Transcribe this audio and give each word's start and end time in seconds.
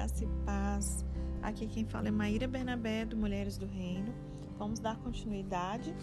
graça 0.00 0.24
e 0.24 0.28
paz. 0.46 1.04
Aqui 1.42 1.66
quem 1.66 1.84
fala 1.84 2.08
é 2.08 2.10
Maíra 2.10 2.48
Bernabé, 2.48 3.04
do 3.04 3.18
Mulheres 3.18 3.58
do 3.58 3.66
Reino. 3.66 4.14
Vamos 4.58 4.80
dar 4.80 4.96
continuidade 4.96 5.94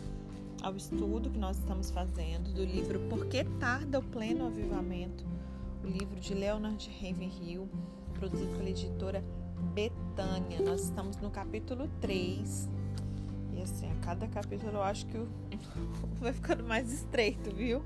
ao 0.61 0.75
estudo 0.75 1.31
que 1.31 1.39
nós 1.39 1.57
estamos 1.57 1.89
fazendo 1.89 2.53
do 2.53 2.63
livro 2.63 2.99
Por 3.09 3.25
que 3.25 3.43
Tarda 3.59 3.97
o 3.97 4.03
Pleno 4.03 4.45
Avivamento? 4.45 5.25
O 5.83 5.87
livro 5.87 6.19
de 6.19 6.35
Leonard 6.35 6.87
Ravenhill, 7.01 7.67
produzido 8.13 8.55
pela 8.55 8.69
editora 8.69 9.23
Betânia. 9.73 10.61
Nós 10.63 10.83
estamos 10.83 11.17
no 11.17 11.31
capítulo 11.31 11.89
3. 11.99 12.69
E 13.55 13.61
assim, 13.63 13.89
a 13.89 13.95
cada 13.95 14.27
capítulo 14.27 14.73
eu 14.73 14.83
acho 14.83 15.07
que 15.07 15.17
o... 15.17 15.27
vai 16.21 16.33
ficando 16.33 16.63
mais 16.63 16.93
estreito, 16.93 17.49
viu? 17.49 17.81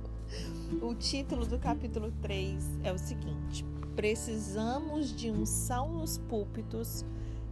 O 0.81 0.93
título 0.93 1.45
do 1.45 1.57
capítulo 1.57 2.11
3 2.21 2.79
é 2.83 2.91
o 2.91 2.97
seguinte: 2.97 3.70
Precisamos 3.95 5.15
de 5.15 5.29
unção 5.29 5.91
nos 5.93 6.17
púlpitos 6.17 7.05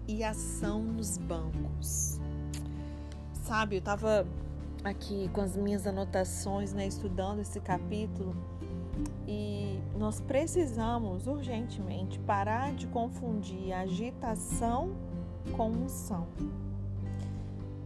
e 0.08 0.24
ação 0.24 0.82
nos 0.82 1.18
bancos. 1.18 2.20
Sabe, 3.44 3.76
eu 3.76 3.80
estava 3.80 4.26
aqui 4.84 5.30
com 5.34 5.42
as 5.42 5.56
minhas 5.56 5.86
anotações, 5.86 6.74
né, 6.74 6.88
estudando 6.88 7.40
esse 7.40 7.60
capítulo, 7.60 8.36
e 9.28 9.80
nós 9.98 10.20
precisamos 10.22 11.28
urgentemente 11.28 12.20
parar 12.20 12.74
de 12.74 12.88
confundir 12.88 13.74
agitação 13.74 14.92
com 15.56 15.70
unção. 15.70 16.28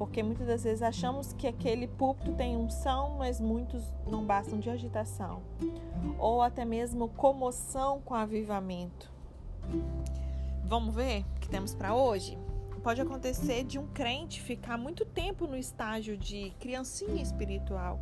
Porque 0.03 0.21
muitas 0.21 0.45
das 0.45 0.65
vezes 0.65 0.81
achamos 0.81 1.31
que 1.31 1.47
aquele 1.47 1.87
púlpito 1.87 2.33
tem 2.33 2.57
unção, 2.57 3.15
mas 3.17 3.39
muitos 3.39 3.81
não 4.05 4.25
bastam 4.25 4.59
de 4.59 4.69
agitação. 4.69 5.41
Ou 6.19 6.41
até 6.41 6.65
mesmo 6.65 7.07
comoção 7.07 8.01
com 8.01 8.13
avivamento. 8.13 9.09
Vamos 10.65 10.93
ver 10.93 11.21
o 11.37 11.39
que 11.39 11.47
temos 11.47 11.73
para 11.73 11.95
hoje? 11.95 12.37
Pode 12.83 12.99
acontecer 12.99 13.63
de 13.63 13.79
um 13.79 13.87
crente 13.87 14.41
ficar 14.41 14.77
muito 14.77 15.05
tempo 15.05 15.47
no 15.47 15.55
estágio 15.55 16.17
de 16.17 16.49
criancinha 16.59 17.23
espiritual. 17.23 17.97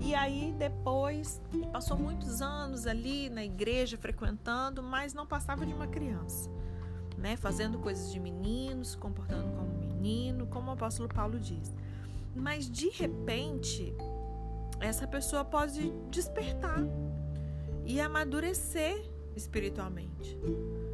E 0.00 0.16
aí 0.16 0.52
depois 0.58 1.40
passou 1.70 1.96
muitos 1.96 2.42
anos 2.42 2.88
ali 2.88 3.30
na 3.30 3.44
igreja 3.44 3.96
frequentando, 3.96 4.82
mas 4.82 5.14
não 5.14 5.28
passava 5.28 5.64
de 5.64 5.72
uma 5.72 5.86
criança, 5.86 6.50
né? 7.24 7.38
Fazendo 7.38 7.78
coisas 7.78 8.12
de 8.12 8.20
menino, 8.20 8.84
se 8.84 8.98
comportando 8.98 9.50
como 9.56 9.78
menino, 9.78 10.46
como 10.46 10.68
o 10.68 10.74
apóstolo 10.74 11.08
Paulo 11.08 11.40
diz. 11.40 11.72
Mas 12.36 12.70
de 12.70 12.90
repente, 12.90 13.96
essa 14.78 15.06
pessoa 15.06 15.42
pode 15.42 15.90
despertar 16.10 16.80
e 17.86 17.98
amadurecer 17.98 19.10
espiritualmente, 19.34 20.38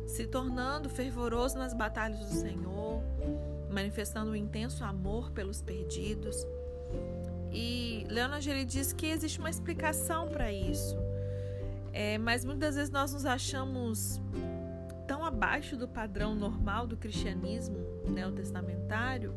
se 0.06 0.24
tornando 0.24 0.88
fervoroso 0.88 1.58
nas 1.58 1.74
batalhas 1.74 2.20
do 2.20 2.32
Senhor, 2.32 3.02
manifestando 3.68 4.30
um 4.30 4.36
intenso 4.36 4.84
amor 4.84 5.32
pelos 5.32 5.60
perdidos. 5.60 6.46
E 7.52 8.06
ele 8.46 8.64
diz 8.64 8.92
que 8.92 9.06
existe 9.06 9.40
uma 9.40 9.50
explicação 9.50 10.28
para 10.28 10.52
isso, 10.52 10.96
é, 11.92 12.18
mas 12.18 12.44
muitas 12.44 12.76
vezes 12.76 12.90
nós 12.90 13.12
nos 13.12 13.26
achamos 13.26 14.20
tão 15.10 15.24
abaixo 15.24 15.76
do 15.76 15.88
padrão 15.88 16.36
normal 16.36 16.86
do 16.86 16.96
cristianismo 16.96 17.78
neotestamentário 18.06 19.34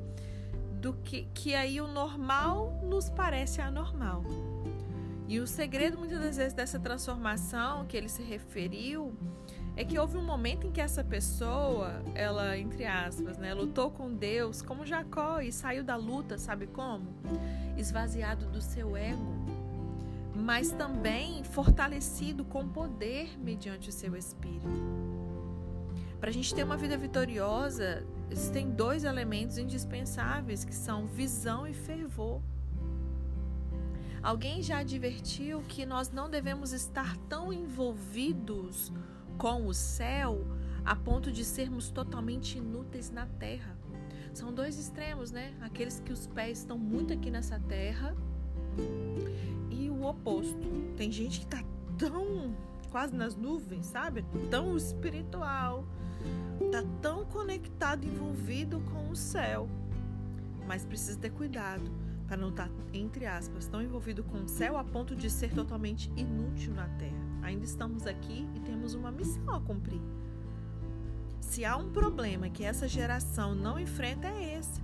do 0.80 0.94
que, 0.94 1.28
que 1.34 1.56
aí 1.56 1.82
o 1.82 1.88
normal 1.88 2.80
nos 2.84 3.10
parece 3.10 3.60
anormal. 3.60 4.24
E 5.28 5.40
o 5.40 5.48
segredo 5.48 5.98
muitas 5.98 6.20
das 6.20 6.38
vezes 6.38 6.54
dessa 6.54 6.80
transformação 6.80 7.88
que 7.88 7.98
ele 7.98 8.08
se 8.08 8.22
referiu 8.22 9.18
é 9.76 9.84
que 9.84 9.98
houve 9.98 10.16
um 10.16 10.24
momento 10.24 10.68
em 10.68 10.72
que 10.72 10.80
essa 10.80 11.04
pessoa, 11.04 12.04
ela, 12.14 12.56
entre 12.56 12.86
aspas, 12.86 13.40
né, 13.40 13.52
lutou 13.52 13.90
com 13.90 14.14
Deus 14.14 14.62
como 14.62 14.86
Jacó 14.86 15.42
e 15.42 15.52
saiu 15.52 15.84
da 15.84 15.96
luta, 15.96 16.38
sabe 16.38 16.68
como? 16.68 17.08
Esvaziado 17.76 18.46
do 18.46 18.62
seu 18.62 18.96
ego, 18.96 19.34
mas 20.36 20.70
também 20.70 21.44
fortalecido 21.44 22.46
com 22.46 22.68
poder 22.68 23.36
mediante 23.40 23.90
o 23.90 23.92
seu 23.92 24.16
espírito. 24.16 25.23
Para 26.24 26.30
a 26.30 26.34
gente 26.34 26.56
ter 26.56 26.64
uma 26.64 26.78
vida 26.78 26.96
vitoriosa, 26.96 28.02
existem 28.32 28.72
dois 28.72 29.04
elementos 29.04 29.58
indispensáveis 29.58 30.64
que 30.64 30.74
são 30.74 31.06
visão 31.06 31.68
e 31.68 31.74
fervor. 31.74 32.42
Alguém 34.22 34.62
já 34.62 34.78
advertiu 34.78 35.62
que 35.68 35.86
nós 35.86 36.14
não 36.14 36.30
devemos 36.30 36.72
estar 36.72 37.18
tão 37.28 37.52
envolvidos 37.52 38.90
com 39.38 39.68
o 39.68 39.74
céu 39.74 40.48
a 40.86 40.96
ponto 40.96 41.30
de 41.30 41.44
sermos 41.44 41.90
totalmente 41.90 42.58
inúteis 42.58 43.12
na 43.12 43.26
terra. 43.26 43.78
São 44.34 44.54
dois 44.54 44.80
extremos, 44.80 45.30
né? 45.30 45.54
Aqueles 45.60 46.00
que 46.00 46.14
os 46.14 46.26
pés 46.26 46.60
estão 46.60 46.78
muito 46.78 47.12
aqui 47.12 47.30
nessa 47.30 47.60
terra 47.60 48.16
e 49.70 49.90
o 49.90 50.06
oposto. 50.06 50.72
Tem 50.96 51.12
gente 51.12 51.40
que 51.40 51.46
está 51.54 51.62
tão 51.98 52.56
quase 52.94 53.16
nas 53.16 53.36
nuvens, 53.36 53.88
sabe? 53.88 54.24
Tão 54.52 54.78
espiritual, 54.78 55.84
tá 56.72 56.84
tão 57.02 57.26
conectado, 57.26 58.06
envolvido 58.06 58.80
com 58.82 59.10
o 59.10 59.16
céu. 59.16 59.68
Mas 60.68 60.86
precisa 60.86 61.18
ter 61.18 61.32
cuidado 61.32 61.92
para 62.28 62.38
não 62.38 62.50
estar, 62.50 62.68
tá, 62.68 62.74
entre 62.94 63.26
aspas, 63.26 63.66
tão 63.66 63.82
envolvido 63.82 64.24
com 64.24 64.44
o 64.44 64.48
céu 64.48 64.78
a 64.78 64.84
ponto 64.84 65.16
de 65.16 65.28
ser 65.28 65.52
totalmente 65.56 66.12
inútil 66.16 66.72
na 66.76 66.88
terra. 66.88 67.18
Ainda 67.42 67.66
estamos 67.66 68.06
aqui 68.06 68.48
e 68.54 68.60
temos 68.60 68.94
uma 68.94 69.12
missão 69.12 69.50
a 69.50 69.60
cumprir. 69.60 70.02
Se 71.42 71.66
há 71.66 71.76
um 71.76 71.92
problema 71.92 72.48
que 72.48 72.64
essa 72.64 72.88
geração 72.88 73.56
não 73.56 73.80
enfrenta, 73.80 74.28
é 74.28 74.60
esse. 74.60 74.80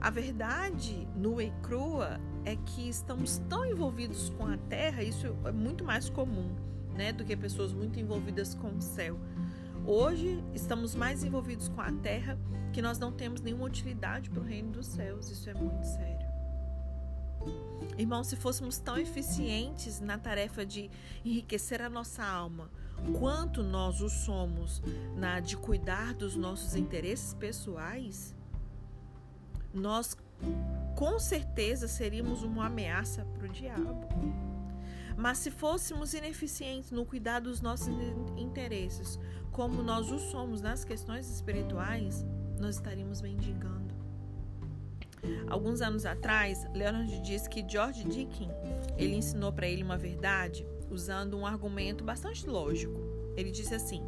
A 0.00 0.08
verdade 0.08 1.08
nua 1.16 1.42
e 1.42 1.50
crua 1.62 2.20
é 2.44 2.54
que 2.54 2.88
estamos 2.88 3.38
tão 3.48 3.66
envolvidos 3.66 4.30
com 4.30 4.46
a 4.46 4.56
terra, 4.56 5.02
isso 5.02 5.26
é 5.44 5.50
muito 5.50 5.84
mais 5.84 6.08
comum, 6.08 6.71
né, 6.94 7.12
do 7.12 7.24
que 7.24 7.36
pessoas 7.36 7.72
muito 7.72 7.98
envolvidas 7.98 8.54
com 8.54 8.68
o 8.68 8.80
céu. 8.80 9.18
Hoje 9.84 10.42
estamos 10.54 10.94
mais 10.94 11.24
envolvidos 11.24 11.68
com 11.68 11.80
a 11.80 11.90
terra 11.90 12.38
que 12.72 12.80
nós 12.80 12.98
não 12.98 13.12
temos 13.12 13.40
nenhuma 13.40 13.64
utilidade 13.64 14.30
para 14.30 14.40
o 14.40 14.44
reino 14.44 14.70
dos 14.70 14.86
céus. 14.86 15.30
Isso 15.30 15.50
é 15.50 15.54
muito 15.54 15.84
sério. 15.84 16.26
Irmão, 17.98 18.22
se 18.24 18.36
fôssemos 18.36 18.78
tão 18.78 18.96
eficientes 18.96 20.00
na 20.00 20.16
tarefa 20.16 20.64
de 20.64 20.90
enriquecer 21.24 21.82
a 21.82 21.90
nossa 21.90 22.24
alma, 22.24 22.70
quanto 23.18 23.62
nós 23.62 24.00
o 24.00 24.08
somos 24.08 24.82
na 25.16 25.40
de 25.40 25.56
cuidar 25.56 26.14
dos 26.14 26.36
nossos 26.36 26.74
interesses 26.74 27.34
pessoais, 27.34 28.34
nós 29.74 30.16
com 30.94 31.18
certeza 31.18 31.88
seríamos 31.88 32.42
uma 32.42 32.66
ameaça 32.66 33.24
para 33.24 33.46
o 33.46 33.48
diabo. 33.48 34.51
Mas 35.22 35.38
se 35.38 35.52
fôssemos 35.52 36.14
ineficientes 36.14 36.90
no 36.90 37.06
cuidar 37.06 37.38
dos 37.38 37.60
nossos 37.60 37.94
interesses, 38.36 39.20
como 39.52 39.80
nós 39.80 40.10
o 40.10 40.18
somos 40.18 40.60
nas 40.60 40.84
questões 40.84 41.30
espirituais, 41.30 42.26
nós 42.58 42.74
estaríamos 42.74 43.22
mendigando. 43.22 43.94
Alguns 45.48 45.80
anos 45.80 46.04
atrás, 46.04 46.66
Leonard 46.74 47.20
disse 47.20 47.48
que 47.48 47.64
George 47.68 48.02
Dickens 48.02 48.50
ele 48.98 49.14
ensinou 49.14 49.52
para 49.52 49.68
ele 49.68 49.84
uma 49.84 49.96
verdade 49.96 50.66
usando 50.90 51.38
um 51.38 51.46
argumento 51.46 52.02
bastante 52.02 52.44
lógico. 52.48 53.00
Ele 53.36 53.52
disse 53.52 53.76
assim: 53.76 54.02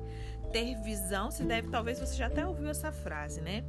ter 0.53 0.75
visão 0.83 1.31
se 1.31 1.45
deve, 1.45 1.69
talvez 1.69 2.01
você 2.01 2.17
já 2.17 2.27
até 2.27 2.45
ouviu 2.45 2.69
essa 2.69 2.91
frase, 2.91 3.41
né? 3.41 3.63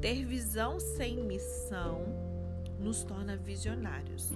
Ter 0.00 0.24
visão 0.24 0.80
sem 0.80 1.22
missão 1.22 2.06
nos 2.80 3.04
torna 3.04 3.36
visionários. 3.36 4.30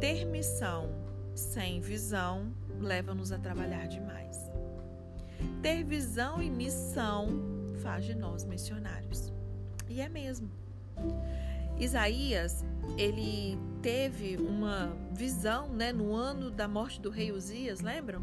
Ter 0.00 0.24
missão 0.24 1.04
sem 1.36 1.80
visão 1.80 2.52
leva-nos 2.80 3.30
a 3.30 3.38
trabalhar 3.38 3.86
demais. 3.86 4.40
Ter 5.62 5.84
visão 5.84 6.42
e 6.42 6.50
missão 6.50 7.28
faz 7.82 8.04
de 8.04 8.14
nós 8.14 8.44
missionários. 8.44 9.32
E 9.88 10.00
é 10.00 10.08
mesmo. 10.08 10.50
Isaías, 11.78 12.64
ele 12.96 13.58
teve 13.82 14.36
uma 14.38 14.96
visão, 15.12 15.68
né, 15.68 15.92
no 15.92 16.14
ano 16.14 16.50
da 16.50 16.66
morte 16.66 17.00
do 17.00 17.10
rei 17.10 17.30
Uzias, 17.30 17.80
lembram? 17.80 18.22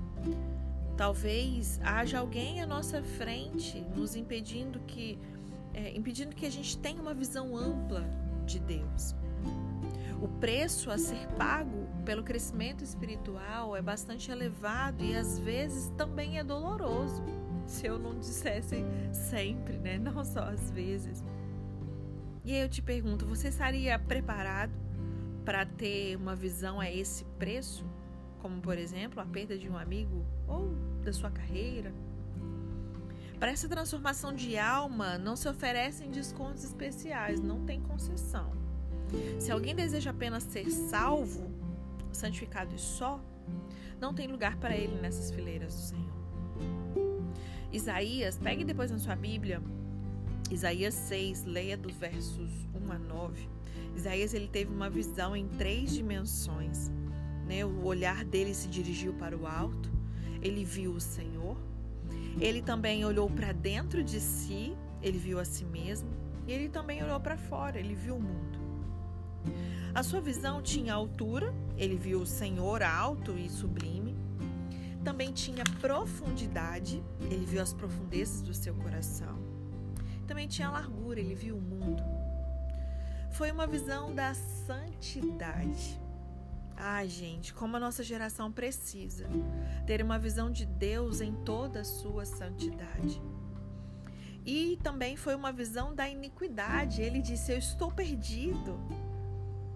Talvez 0.97 1.79
haja 1.83 2.19
alguém 2.19 2.61
à 2.61 2.65
nossa 2.65 3.01
frente 3.01 3.81
nos 3.95 4.15
impedindo 4.15 4.79
que 4.81 5.19
é, 5.73 5.95
impedindo 5.95 6.35
que 6.35 6.45
a 6.45 6.51
gente 6.51 6.77
tenha 6.77 7.01
uma 7.01 7.13
visão 7.13 7.55
ampla 7.55 8.03
de 8.45 8.59
Deus. 8.59 9.15
O 10.21 10.27
preço 10.39 10.91
a 10.91 10.97
ser 10.97 11.27
pago 11.37 11.82
pelo 12.03 12.23
crescimento 12.23 12.83
espiritual 12.83 13.75
é 13.75 13.81
bastante 13.81 14.31
elevado 14.31 15.03
e 15.03 15.15
às 15.15 15.39
vezes 15.39 15.89
também 15.97 16.37
é 16.37 16.43
doloroso. 16.43 17.23
Se 17.65 17.87
eu 17.87 17.97
não 17.97 18.19
dissesse 18.19 18.83
sempre, 19.11 19.77
né? 19.77 19.97
Não 19.97 20.23
só 20.23 20.41
às 20.41 20.69
vezes. 20.69 21.23
E 22.43 22.51
aí 22.51 22.61
eu 22.61 22.69
te 22.69 22.81
pergunto, 22.81 23.25
você 23.25 23.47
estaria 23.47 23.97
preparado 23.97 24.73
para 25.45 25.65
ter 25.65 26.17
uma 26.17 26.35
visão 26.35 26.79
a 26.79 26.91
esse 26.91 27.23
preço? 27.39 27.85
Como, 28.41 28.59
por 28.59 28.77
exemplo, 28.77 29.21
a 29.21 29.25
perda 29.25 29.57
de 29.57 29.69
um 29.69 29.77
amigo 29.77 30.25
ou 30.45 30.75
da 31.01 31.13
sua 31.13 31.31
carreira? 31.31 31.93
Para 33.39 33.51
essa 33.51 33.67
transformação 33.67 34.33
de 34.33 34.57
alma, 34.57 35.17
não 35.17 35.35
se 35.35 35.47
oferecem 35.47 36.11
descontos 36.11 36.63
especiais, 36.63 37.39
não 37.39 37.65
tem 37.65 37.81
concessão. 37.81 38.51
Se 39.39 39.51
alguém 39.51 39.75
deseja 39.75 40.11
apenas 40.11 40.43
ser 40.43 40.69
salvo, 40.69 41.52
santificado 42.13 42.75
e 42.75 42.79
só, 42.79 43.19
não 43.99 44.13
tem 44.13 44.27
lugar 44.27 44.57
para 44.57 44.75
ele 44.75 44.99
nessas 44.99 45.31
fileiras 45.31 45.73
do 45.73 45.81
Senhor. 45.81 46.13
Isaías, 47.71 48.37
pegue 48.37 48.63
depois 48.63 48.91
na 48.91 48.99
sua 48.99 49.15
Bíblia, 49.15 49.61
Isaías 50.51 50.93
6, 50.93 51.45
leia 51.45 51.75
dos 51.75 51.95
versos 51.95 52.51
1 52.75 52.91
a 52.91 52.99
9. 52.99 53.49
Isaías 53.95 54.33
ele 54.33 54.47
teve 54.47 54.71
uma 54.71 54.89
visão 54.89 55.35
em 55.35 55.47
três 55.47 55.91
dimensões. 55.93 56.91
Né? 57.47 57.65
O 57.65 57.83
olhar 57.85 58.23
dele 58.23 58.53
se 58.53 58.67
dirigiu 58.67 59.13
para 59.13 59.35
o 59.35 59.47
alto, 59.47 59.91
ele 60.41 60.63
viu 60.63 60.91
o 60.91 60.99
Senhor, 60.99 61.57
ele 62.39 62.61
também 62.61 63.05
olhou 63.05 63.29
para 63.29 63.51
dentro 63.51 64.03
de 64.03 64.19
si, 64.19 64.75
ele 65.01 65.17
viu 65.17 65.39
a 65.39 65.45
si 65.45 65.65
mesmo, 65.65 66.09
e 66.47 66.51
ele 66.51 66.69
também 66.69 67.03
olhou 67.03 67.19
para 67.19 67.37
fora, 67.37 67.79
ele 67.79 67.95
viu 67.95 68.17
o 68.17 68.21
mundo. 68.21 68.62
A 69.93 70.01
sua 70.01 70.19
visão 70.19 70.61
tinha 70.61 70.93
altura, 70.93 71.53
ele 71.77 71.95
viu 71.95 72.21
o 72.21 72.25
Senhor 72.25 72.81
alto 72.81 73.37
e 73.37 73.49
sublime. 73.49 74.17
Também 75.03 75.31
tinha 75.31 75.63
profundidade, 75.79 77.03
ele 77.21 77.45
viu 77.45 77.61
as 77.61 77.73
profundezas 77.73 78.41
do 78.41 78.53
seu 78.53 78.73
coração. 78.75 79.37
Também 80.25 80.47
tinha 80.47 80.69
largura, 80.69 81.19
ele 81.19 81.35
viu 81.35 81.57
o 81.57 81.61
mundo. 81.61 82.01
Foi 83.31 83.51
uma 83.51 83.67
visão 83.67 84.13
da 84.15 84.33
santidade. 84.33 86.01
Ai, 86.75 87.07
gente, 87.07 87.53
como 87.53 87.77
a 87.77 87.79
nossa 87.79 88.03
geração 88.03 88.51
precisa 88.51 89.27
ter 89.85 90.01
uma 90.01 90.17
visão 90.17 90.51
de 90.51 90.65
Deus 90.65 91.21
em 91.21 91.33
toda 91.43 91.81
a 91.81 91.85
sua 91.85 92.25
santidade. 92.25 93.21
E 94.45 94.77
também 94.83 95.15
foi 95.15 95.35
uma 95.35 95.51
visão 95.51 95.93
da 95.95 96.07
iniquidade. 96.07 97.01
Ele 97.01 97.21
disse: 97.21 97.51
Eu 97.51 97.57
estou 97.57 97.91
perdido. 97.91 98.77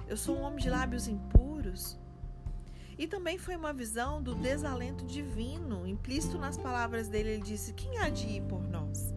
Eu 0.07 0.15
sou 0.15 0.37
um 0.37 0.41
homem 0.41 0.59
de 0.59 0.69
lábios 0.69 1.07
impuros. 1.07 1.97
E 2.97 3.05
também 3.07 3.37
foi 3.37 3.55
uma 3.55 3.73
visão 3.73 4.21
do 4.21 4.33
desalento 4.33 5.05
divino. 5.05 5.85
Implícito 5.85 6.37
nas 6.37 6.57
palavras 6.57 7.07
dele, 7.07 7.31
ele 7.33 7.43
disse: 7.43 7.73
Quem 7.73 7.97
há 7.99 8.09
de 8.09 8.27
ir 8.27 8.41
por 8.43 8.61
nós? 8.67 9.13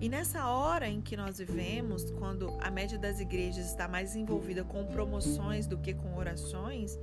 E 0.00 0.08
nessa 0.08 0.48
hora 0.48 0.88
em 0.88 1.00
que 1.00 1.16
nós 1.16 1.38
vivemos, 1.38 2.10
quando 2.12 2.56
a 2.60 2.70
média 2.70 2.98
das 2.98 3.20
igrejas 3.20 3.66
está 3.66 3.86
mais 3.86 4.16
envolvida 4.16 4.64
com 4.64 4.84
promoções 4.86 5.66
do 5.66 5.78
que 5.78 5.94
com 5.94 6.16
orações, 6.16 6.98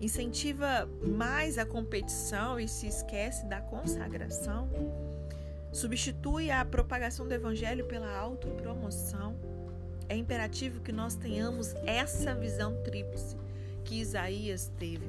incentiva 0.00 0.86
mais 1.00 1.56
a 1.56 1.64
competição 1.64 2.58
e 2.58 2.68
se 2.68 2.86
esquece 2.86 3.46
da 3.46 3.60
consagração, 3.62 4.68
substitui 5.72 6.50
a 6.50 6.64
propagação 6.64 7.26
do 7.26 7.32
evangelho 7.32 7.86
pela 7.86 8.14
autopromoção. 8.14 9.51
É 10.12 10.14
imperativo 10.14 10.80
que 10.80 10.92
nós 10.92 11.14
tenhamos 11.14 11.74
essa 11.86 12.34
visão 12.34 12.76
tríplice 12.82 13.34
que 13.82 13.98
Isaías 13.98 14.70
teve, 14.78 15.06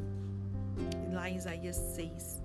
lá 1.11 1.29
em 1.29 1.35
Isaías 1.35 1.75
6. 1.75 2.41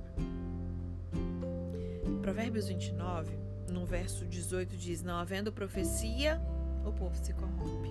Provérbios 2.20 2.66
29 2.66 3.30
no 3.70 3.86
verso 3.86 4.26
18 4.26 4.76
diz: 4.76 5.04
Não 5.04 5.14
havendo 5.14 5.52
profecia, 5.52 6.42
o 6.84 6.90
povo 6.90 7.14
se 7.14 7.32
corrompe. 7.32 7.90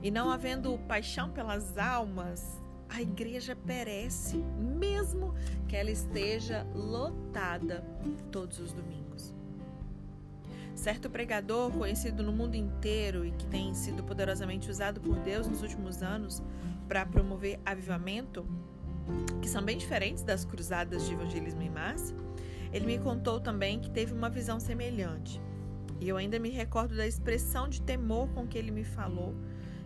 E 0.00 0.12
não 0.12 0.30
havendo 0.30 0.78
paixão 0.86 1.28
pelas 1.30 1.76
almas, 1.76 2.44
a 2.88 3.02
igreja 3.02 3.56
perece, 3.56 4.36
mesmo 4.78 5.34
que 5.66 5.74
ela 5.74 5.90
esteja 5.90 6.64
lotada 6.72 7.84
todos 8.30 8.60
os 8.60 8.72
domingos. 8.72 9.34
Certo 10.86 11.10
pregador, 11.10 11.72
conhecido 11.72 12.22
no 12.22 12.30
mundo 12.30 12.54
inteiro 12.54 13.26
e 13.26 13.32
que 13.32 13.44
tem 13.46 13.74
sido 13.74 14.04
poderosamente 14.04 14.70
usado 14.70 15.00
por 15.00 15.16
Deus 15.16 15.48
nos 15.48 15.60
últimos 15.60 16.00
anos 16.00 16.40
para 16.86 17.04
promover 17.04 17.58
avivamento, 17.66 18.46
que 19.42 19.48
são 19.48 19.64
bem 19.64 19.76
diferentes 19.76 20.22
das 20.22 20.44
cruzadas 20.44 21.04
de 21.04 21.12
evangelismo 21.12 21.60
em 21.60 21.70
massa, 21.70 22.14
ele 22.72 22.86
me 22.86 23.00
contou 23.00 23.40
também 23.40 23.80
que 23.80 23.90
teve 23.90 24.12
uma 24.12 24.30
visão 24.30 24.60
semelhante. 24.60 25.42
E 26.00 26.08
eu 26.08 26.16
ainda 26.16 26.38
me 26.38 26.50
recordo 26.50 26.96
da 26.96 27.04
expressão 27.04 27.68
de 27.68 27.82
temor 27.82 28.28
com 28.28 28.46
que 28.46 28.56
ele 28.56 28.70
me 28.70 28.84
falou, 28.84 29.34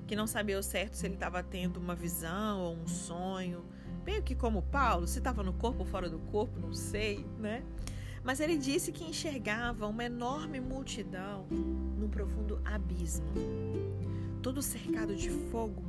que 0.07 0.15
não 0.15 0.27
sabia 0.27 0.59
ao 0.59 0.63
certo 0.63 0.99
se 0.99 1.07
ele 1.07 1.15
estava 1.15 1.43
tendo 1.43 1.79
uma 1.79 1.95
visão 1.95 2.61
ou 2.61 2.77
um 2.77 2.87
sonho. 2.87 3.65
Meio 4.05 4.23
que 4.23 4.35
como 4.35 4.61
Paulo, 4.61 5.07
se 5.07 5.17
estava 5.17 5.43
no 5.43 5.55
corpo 5.55 5.79
ou 5.79 5.87
fora 5.87 6.11
do 6.11 6.19
corpo, 6.19 6.61
não 6.61 6.75
sei, 6.75 7.25
né? 7.39 7.63
Mas 8.23 8.39
ele 8.41 8.57
disse 8.57 8.93
que 8.93 9.05
enxergava 9.05 9.87
uma 9.87 10.05
enorme 10.05 10.61
multidão 10.61 11.47
num 11.51 12.09
profundo 12.09 12.61
abismo, 12.65 13.27
todo 14.43 14.61
cercado 14.61 15.15
de 15.15 15.31
fogo, 15.31 15.83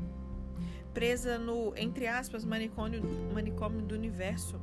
presa 0.93 1.37
no, 1.37 1.73
entre 1.75 2.07
aspas, 2.07 2.45
manicômio, 2.45 3.01
do 3.01 3.95
universo, 3.95 4.59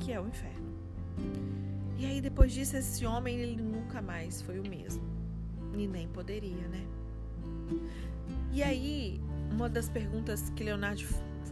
que 0.00 0.12
é 0.12 0.20
o 0.20 0.26
inferno. 0.26 0.74
E 1.96 2.06
aí 2.06 2.20
depois 2.20 2.52
disso 2.52 2.76
esse 2.76 3.06
homem 3.06 3.38
ele 3.38 3.62
nunca 3.62 4.02
mais 4.02 4.42
foi 4.42 4.58
o 4.58 4.68
mesmo. 4.68 5.02
E 5.76 5.86
nem 5.86 6.08
poderia, 6.08 6.68
né? 6.68 6.86
E 8.52 8.62
aí, 8.62 9.20
uma 9.50 9.68
das 9.68 9.88
perguntas 9.88 10.50
que 10.50 10.62
Leonardo 10.62 11.02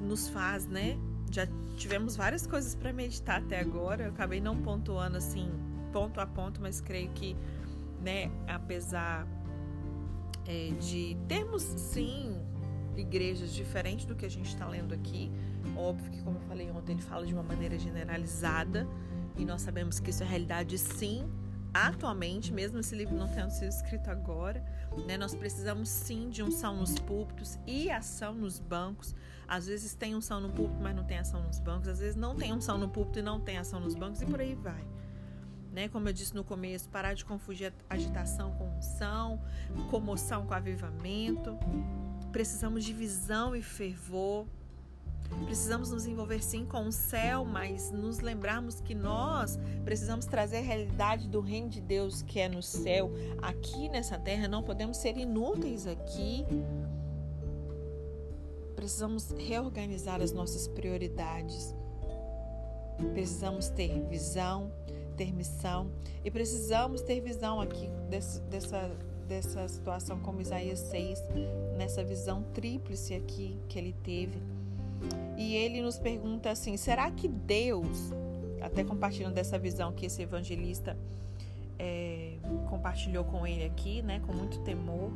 nos 0.01 0.29
faz, 0.29 0.67
né? 0.67 0.97
Já 1.33 1.49
tivemos 1.79 2.15
várias 2.15 2.47
coisas 2.47 2.75
para 2.75 2.93
meditar 2.93 3.41
até 3.41 3.59
agora. 3.59 4.05
Eu 4.05 4.11
acabei 4.11 4.41
não 4.41 4.57
pontuando 4.63 5.17
assim, 5.17 5.51
ponto 5.91 6.21
a 6.21 6.27
ponto, 6.27 6.61
mas 6.61 6.81
creio 6.81 7.11
que, 7.11 7.35
né, 8.03 8.31
apesar 8.47 9.27
é, 10.47 10.71
de 10.79 11.17
termos 11.27 11.63
sim 11.63 12.39
igrejas 12.95 13.55
diferentes 13.55 14.05
do 14.05 14.15
que 14.15 14.27
a 14.27 14.29
gente 14.29 14.49
está 14.49 14.69
lendo 14.69 14.93
aqui, 14.93 15.33
óbvio 15.75 16.11
que, 16.11 16.23
como 16.23 16.37
eu 16.37 16.43
falei 16.43 16.71
ontem, 16.71 16.93
ele 16.93 17.03
fala 17.03 17.25
de 17.25 17.33
uma 17.33 17.43
maneira 17.43 17.79
generalizada 17.79 18.87
e 19.37 19.47
nós 19.47 19.63
sabemos 19.63 19.99
que 19.99 20.11
isso 20.11 20.23
é 20.23 20.27
realidade 20.27 20.77
sim, 20.77 21.27
atualmente, 21.73 22.53
mesmo 22.53 22.79
esse 22.79 22.95
livro 22.95 23.17
não 23.17 23.29
tendo 23.29 23.51
sido 23.51 23.69
escrito 23.69 24.11
agora, 24.11 24.65
né, 25.07 25.17
nós 25.17 25.35
precisamos 25.35 25.89
sim 25.89 26.29
de 26.29 26.43
unção 26.43 26.77
nos 26.77 26.99
púlpitos 26.99 27.59
e 27.67 27.91
ação 27.91 28.35
nos 28.35 28.59
bancos. 28.59 29.15
Às 29.49 29.67
vezes 29.67 29.95
tem 29.95 30.15
unção 30.15 30.41
no 30.41 30.51
púlpito, 30.51 30.83
mas 30.83 30.95
não 30.95 31.05
tem 31.05 31.19
ação 31.19 31.43
nos 31.43 31.59
bancos. 31.59 31.89
Às 31.89 31.99
vezes 31.99 32.17
não 32.17 32.35
tem 32.35 32.53
unção 32.53 32.79
no 32.79 32.89
púlpito 32.89 33.19
e 33.19 33.23
não 33.23 33.41
tem 33.41 33.59
ação 33.59 33.81
nos 33.81 33.95
bancos 33.95 34.23
e 34.23 34.27
por 34.27 34.41
aí 34.41 34.55
vai. 34.55 34.87
Né? 35.73 35.89
Como 35.89 36.09
eu 36.09 36.13
disse 36.13 36.35
no 36.35 36.45
começo, 36.45 36.89
parar 36.89 37.15
de 37.15 37.25
confundir 37.25 37.73
agitação 37.89 38.53
com 38.53 38.69
unção, 38.77 39.43
comoção 39.91 40.47
com 40.47 40.55
avivamento. 40.55 41.59
Precisamos 42.31 42.85
de 42.85 42.93
visão 42.93 43.57
e 43.57 43.63
fervor. 43.63 44.47
Precisamos 45.45 45.91
nos 45.91 46.07
envolver 46.07 46.43
sim 46.43 46.65
com 46.65 46.87
o 46.87 46.93
céu, 46.93 47.45
mas 47.45 47.91
nos 47.91 48.21
lembrarmos 48.21 48.81
que 48.81 48.95
nós 48.95 49.59
precisamos 49.85 50.25
trazer 50.25 50.59
a 50.59 50.63
realidade 50.63 51.29
do 51.29 51.41
reino 51.41 51.69
de 51.69 51.81
Deus 51.81 52.23
que 52.23 52.41
é 52.41 52.49
no 52.49 52.63
céu, 52.63 53.11
aqui 53.41 53.89
nessa 53.89 54.19
terra. 54.19 54.49
Não 54.49 54.63
podemos 54.63 54.97
ser 54.97 55.17
inúteis 55.17 55.87
aqui. 55.87 56.47
Precisamos 58.75 59.31
reorganizar 59.33 60.21
as 60.23 60.33
nossas 60.33 60.67
prioridades. 60.69 61.75
Precisamos 63.13 63.69
ter 63.69 64.03
visão, 64.09 64.73
ter 65.17 65.33
missão 65.33 65.91
e 66.25 66.31
precisamos 66.31 67.03
ter 67.03 67.21
visão 67.21 67.61
aqui 67.61 67.89
desse, 68.09 68.41
dessa, 68.43 68.91
dessa 69.27 69.69
situação 69.69 70.19
como 70.21 70.41
Isaías 70.41 70.79
6, 70.79 71.19
nessa 71.77 72.03
visão 72.05 72.43
tríplice 72.55 73.15
aqui 73.15 73.59
que 73.69 73.79
ele 73.79 73.95
teve 74.05 74.41
e 75.43 75.57
ele 75.57 75.83
nos 75.83 75.99
pergunta 75.99 76.51
assim: 76.51 76.77
será 76.77 77.11
que 77.11 77.27
Deus, 77.27 78.13
até 78.61 78.85
compartilhando 78.85 79.35
dessa 79.35 79.59
visão 79.59 79.93
que 79.93 80.07
esse 80.07 80.23
evangelista 80.23 80.97
é, 81.79 82.39
compartilhou 82.71 83.25
com 83.25 83.45
ele 83.47 83.65
aqui, 83.65 84.03
né, 84.03 84.21
com 84.21 84.33
muito 84.33 84.61
temor, 84.61 85.11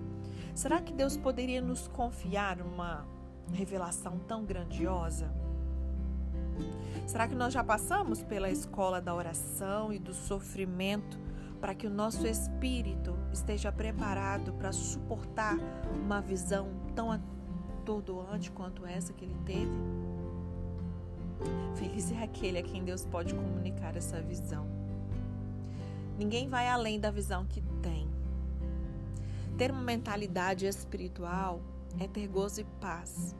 será 0.55 0.81
que 0.81 0.93
Deus 0.93 1.17
poderia 1.17 1.63
nos 1.63 1.87
confiar 1.87 2.61
uma 2.61 3.07
revelação 3.53 4.19
tão 4.27 4.45
grandiosa? 4.45 5.31
Será 7.07 7.29
que 7.29 7.35
nós 7.37 7.53
já 7.53 7.63
passamos 7.63 8.23
pela 8.23 8.51
escola 8.51 9.01
da 9.01 9.15
oração 9.15 9.93
e 9.93 9.99
do 9.99 10.13
sofrimento 10.13 11.17
para 11.61 11.73
que 11.75 11.87
o 11.87 11.91
nosso 11.91 12.27
espírito 12.27 13.17
esteja 13.33 13.71
preparado 13.71 14.53
para 14.55 14.73
suportar 14.73 15.57
uma 15.95 16.21
visão 16.21 16.69
tão 16.95 17.13
atordoante 17.13 18.51
quanto 18.51 18.85
essa 18.85 19.13
que 19.13 19.25
ele 19.25 19.37
teve? 19.45 20.06
Feliz 21.75 22.11
é 22.13 22.23
aquele 22.23 22.59
a 22.59 22.63
quem 22.63 22.85
Deus 22.85 23.05
pode 23.05 23.35
comunicar 23.35 23.97
essa 23.97 24.21
visão. 24.21 24.67
Ninguém 26.19 26.49
vai 26.49 26.69
além 26.69 26.99
da 26.99 27.11
visão 27.11 27.45
que 27.45 27.61
tem. 27.83 28.09
Ter 29.59 29.71
uma 29.71 29.83
mentalidade 29.83 30.67
espiritual 30.67 31.61
é 31.99 32.07
ter 32.07 32.27
gozo 32.27 32.61
e 32.61 32.65
paz. 32.81 33.35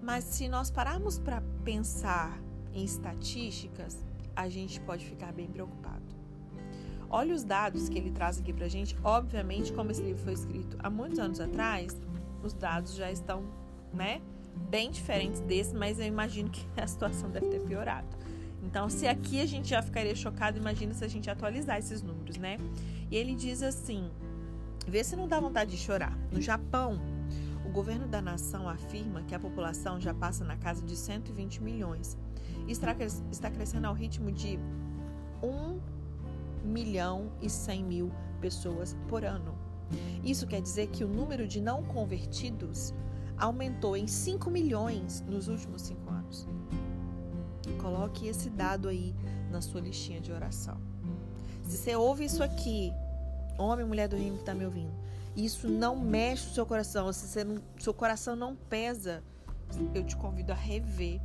Mas 0.00 0.24
se 0.24 0.48
nós 0.48 0.70
pararmos 0.70 1.18
para 1.18 1.42
pensar 1.64 2.38
em 2.72 2.84
estatísticas, 2.84 4.04
a 4.34 4.48
gente 4.48 4.80
pode 4.80 5.04
ficar 5.04 5.32
bem 5.32 5.48
preocupado. 5.48 6.04
Olha 7.10 7.34
os 7.34 7.42
dados 7.42 7.88
que 7.88 7.98
ele 7.98 8.10
traz 8.10 8.38
aqui 8.38 8.52
pra 8.52 8.68
gente. 8.68 8.96
Obviamente, 9.02 9.72
como 9.72 9.90
esse 9.90 10.02
livro 10.02 10.22
foi 10.22 10.34
escrito 10.34 10.76
há 10.80 10.90
muitos 10.90 11.18
anos 11.18 11.40
atrás, 11.40 11.96
os 12.42 12.52
dados 12.52 12.94
já 12.94 13.10
estão, 13.10 13.42
né, 13.92 14.20
bem 14.58 14.90
diferentes 14.90 15.40
desse, 15.40 15.74
mas 15.74 15.98
eu 15.98 16.06
imagino 16.06 16.50
que 16.50 16.64
a 16.80 16.86
situação 16.86 17.30
deve 17.30 17.46
ter 17.46 17.60
piorado. 17.60 18.08
Então, 18.62 18.90
se 18.90 19.06
aqui 19.06 19.40
a 19.40 19.46
gente 19.46 19.68
já 19.68 19.80
ficaria 19.80 20.14
chocado, 20.14 20.58
imagina 20.58 20.92
se 20.92 21.04
a 21.04 21.08
gente 21.08 21.30
atualizar 21.30 21.78
esses 21.78 22.02
números, 22.02 22.36
né? 22.36 22.58
E 23.10 23.16
ele 23.16 23.34
diz 23.34 23.62
assim: 23.62 24.10
vê 24.86 25.02
se 25.02 25.16
não 25.16 25.28
dá 25.28 25.40
vontade 25.40 25.70
de 25.70 25.78
chorar. 25.78 26.16
No 26.30 26.40
Japão, 26.40 27.00
o 27.64 27.70
governo 27.70 28.06
da 28.08 28.20
nação 28.20 28.68
afirma 28.68 29.22
que 29.22 29.34
a 29.34 29.38
população 29.38 30.00
já 30.00 30.12
passa 30.12 30.44
na 30.44 30.56
casa 30.56 30.82
de 30.84 30.96
120 30.96 31.62
milhões 31.62 32.16
e 32.66 32.72
está 32.72 33.50
crescendo 33.50 33.86
ao 33.86 33.94
ritmo 33.94 34.32
de 34.32 34.58
1 35.42 35.78
milhão 36.64 37.30
e 37.40 37.48
100 37.48 37.84
mil 37.84 38.12
pessoas 38.40 38.96
por 39.08 39.24
ano. 39.24 39.56
Isso 40.22 40.46
quer 40.46 40.60
dizer 40.60 40.88
que 40.88 41.04
o 41.04 41.08
número 41.08 41.46
de 41.46 41.60
não 41.60 41.82
convertidos 41.82 42.92
aumentou 43.38 43.96
em 43.96 44.06
5 44.06 44.50
milhões 44.50 45.22
nos 45.26 45.48
últimos 45.48 45.82
5 45.82 46.10
anos. 46.10 46.48
Coloque 47.80 48.26
esse 48.26 48.50
dado 48.50 48.88
aí 48.88 49.14
na 49.50 49.60
sua 49.60 49.80
listinha 49.80 50.20
de 50.20 50.32
oração. 50.32 50.80
Se 51.62 51.76
você 51.76 51.94
ouve 51.96 52.24
isso 52.24 52.42
aqui, 52.42 52.92
homem 53.58 53.84
e 53.84 53.88
mulher 53.88 54.08
do 54.08 54.16
reino 54.16 54.36
que 54.36 54.42
está 54.42 54.54
me 54.54 54.64
ouvindo, 54.64 54.92
isso 55.36 55.68
não 55.68 55.94
mexe 55.96 56.48
o 56.48 56.54
seu 56.54 56.66
coração, 56.66 57.12
se 57.12 57.26
você 57.26 57.44
não, 57.44 57.62
seu 57.78 57.94
coração 57.94 58.34
não 58.34 58.56
pesa, 58.56 59.22
eu 59.94 60.04
te 60.04 60.16
convido 60.16 60.52
a 60.52 60.54
rever 60.54 61.20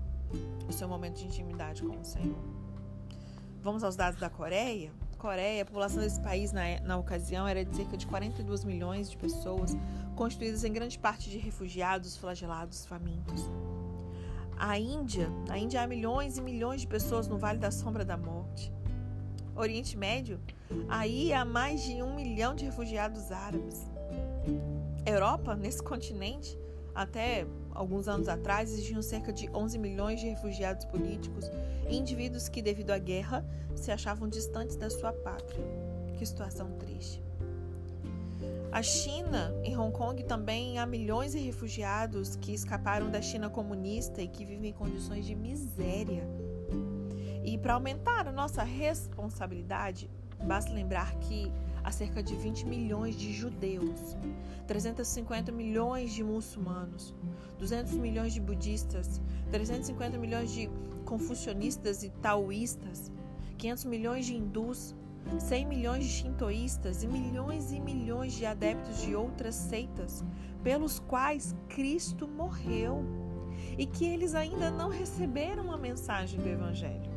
o 0.67 0.73
seu 0.73 0.87
momento 0.87 1.17
de 1.17 1.25
intimidade 1.25 1.81
com 1.81 1.99
o 1.99 2.03
Senhor. 2.03 2.37
Vamos 3.61 3.83
aos 3.83 3.95
dados 3.95 4.19
da 4.19 4.29
Coreia? 4.29 4.91
Coreia, 5.17 5.63
a 5.63 5.65
população 5.65 6.01
desse 6.01 6.19
país 6.19 6.51
na, 6.51 6.81
na 6.81 6.97
ocasião 6.97 7.47
era 7.47 7.63
de 7.63 7.73
cerca 7.73 7.95
de 7.95 8.05
42 8.05 8.65
milhões 8.65 9.09
de 9.09 9.15
pessoas, 9.15 9.73
constituídas 10.13 10.63
em 10.63 10.71
grande 10.71 10.97
parte 10.97 11.29
de 11.29 11.37
refugiados, 11.37 12.17
flagelados, 12.17 12.85
famintos. 12.85 13.49
A 14.57 14.79
Índia, 14.79 15.29
a 15.49 15.57
Índia 15.57 15.81
há 15.81 15.87
milhões 15.87 16.37
e 16.37 16.41
milhões 16.41 16.81
de 16.81 16.87
pessoas 16.87 17.27
no 17.27 17.37
Vale 17.37 17.59
da 17.59 17.71
Sombra 17.71 18.05
da 18.05 18.15
Morte. 18.15 18.71
Oriente 19.55 19.97
Médio, 19.97 20.39
aí 20.87 21.31
há 21.33 21.45
mais 21.45 21.83
de 21.83 22.01
um 22.01 22.15
milhão 22.15 22.55
de 22.55 22.65
refugiados 22.65 23.31
árabes. 23.31 23.87
Europa, 25.05 25.55
nesse 25.55 25.83
continente, 25.83 26.57
até 26.95 27.45
alguns 27.71 28.07
anos 28.07 28.27
atrás, 28.27 28.71
existiam 28.71 29.01
cerca 29.01 29.33
de 29.33 29.49
11 29.49 29.77
milhões 29.77 30.19
de 30.19 30.27
refugiados 30.27 30.85
políticos 30.85 31.45
e 31.89 31.97
indivíduos 31.97 32.47
que, 32.47 32.61
devido 32.61 32.91
à 32.91 32.97
guerra, 32.97 33.45
se 33.75 33.91
achavam 33.91 34.27
distantes 34.27 34.75
da 34.75 34.89
sua 34.89 35.11
pátria. 35.11 35.63
Que 36.17 36.25
situação 36.25 36.71
triste. 36.77 37.21
A 38.73 38.81
China, 38.81 39.53
em 39.63 39.77
Hong 39.77 39.95
Kong, 39.95 40.23
também 40.23 40.79
há 40.79 40.85
milhões 40.87 41.33
de 41.33 41.37
refugiados 41.37 42.35
que 42.35 42.51
escaparam 42.51 43.11
da 43.11 43.21
China 43.21 43.47
comunista 43.47 44.19
e 44.19 44.27
que 44.27 44.43
vivem 44.43 44.71
em 44.71 44.73
condições 44.73 45.27
de 45.27 45.35
miséria. 45.35 46.27
E 47.43 47.55
para 47.55 47.75
aumentar 47.75 48.27
a 48.27 48.31
nossa 48.31 48.63
responsabilidade, 48.63 50.09
basta 50.43 50.73
lembrar 50.73 51.13
que 51.19 51.51
há 51.83 51.91
cerca 51.91 52.23
de 52.23 52.35
20 52.35 52.65
milhões 52.65 53.15
de 53.15 53.31
judeus, 53.31 54.17
350 54.65 55.51
milhões 55.51 56.11
de 56.11 56.23
muçulmanos, 56.23 57.13
200 57.59 57.93
milhões 57.93 58.33
de 58.33 58.41
budistas, 58.41 59.21
350 59.51 60.17
milhões 60.17 60.51
de 60.51 60.67
confucionistas 61.05 62.01
e 62.01 62.09
taoístas, 62.09 63.11
500 63.55 63.85
milhões 63.85 64.25
de 64.25 64.35
hindus, 64.35 64.95
100 65.39 65.65
milhões 65.65 66.03
de 66.03 66.09
shintoístas 66.09 67.03
e 67.03 67.07
milhões 67.07 67.71
e 67.71 67.79
milhões 67.79 68.33
de 68.33 68.45
adeptos 68.45 69.01
de 69.01 69.15
outras 69.15 69.55
seitas 69.55 70.23
pelos 70.63 70.99
quais 70.99 71.55
Cristo 71.69 72.27
morreu 72.27 73.03
e 73.77 73.85
que 73.85 74.05
eles 74.05 74.35
ainda 74.35 74.69
não 74.69 74.89
receberam 74.89 75.71
a 75.71 75.77
mensagem 75.77 76.39
do 76.39 76.47
Evangelho. 76.47 77.11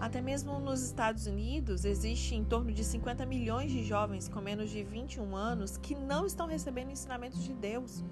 Até 0.00 0.20
mesmo 0.20 0.60
nos 0.60 0.80
Estados 0.80 1.26
Unidos, 1.26 1.84
existe 1.84 2.34
em 2.34 2.44
torno 2.44 2.72
de 2.72 2.84
50 2.84 3.26
milhões 3.26 3.72
de 3.72 3.82
jovens 3.84 4.28
com 4.28 4.40
menos 4.40 4.70
de 4.70 4.84
21 4.84 5.34
anos 5.34 5.76
que 5.76 5.94
não 5.94 6.24
estão 6.24 6.46
recebendo 6.46 6.92
ensinamentos 6.92 7.42
de 7.42 7.52
Deus. 7.52 8.04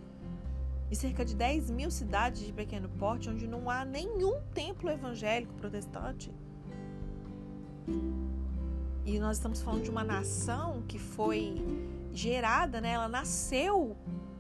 E 0.91 0.97
cerca 0.97 1.25
de 1.25 1.35
10 1.35 1.71
mil 1.71 1.91
cidades 1.91 2.45
de 2.45 2.53
pequeno 2.53 2.89
porte 2.89 3.31
onde 3.31 3.47
não 3.47 3.71
há 3.71 3.85
nenhum 3.85 4.41
templo 4.53 4.91
evangélico 4.91 5.55
protestante. 5.55 6.33
E 9.05 9.19
nós 9.21 9.37
estamos 9.37 9.63
falando 9.63 9.83
de 9.83 9.91
uma 9.91 10.03
nação 10.03 10.83
que 10.89 10.99
foi 10.99 11.65
gerada, 12.13 12.81
né? 12.81 12.93
ela 12.93 13.09
nasceu 13.09 13.97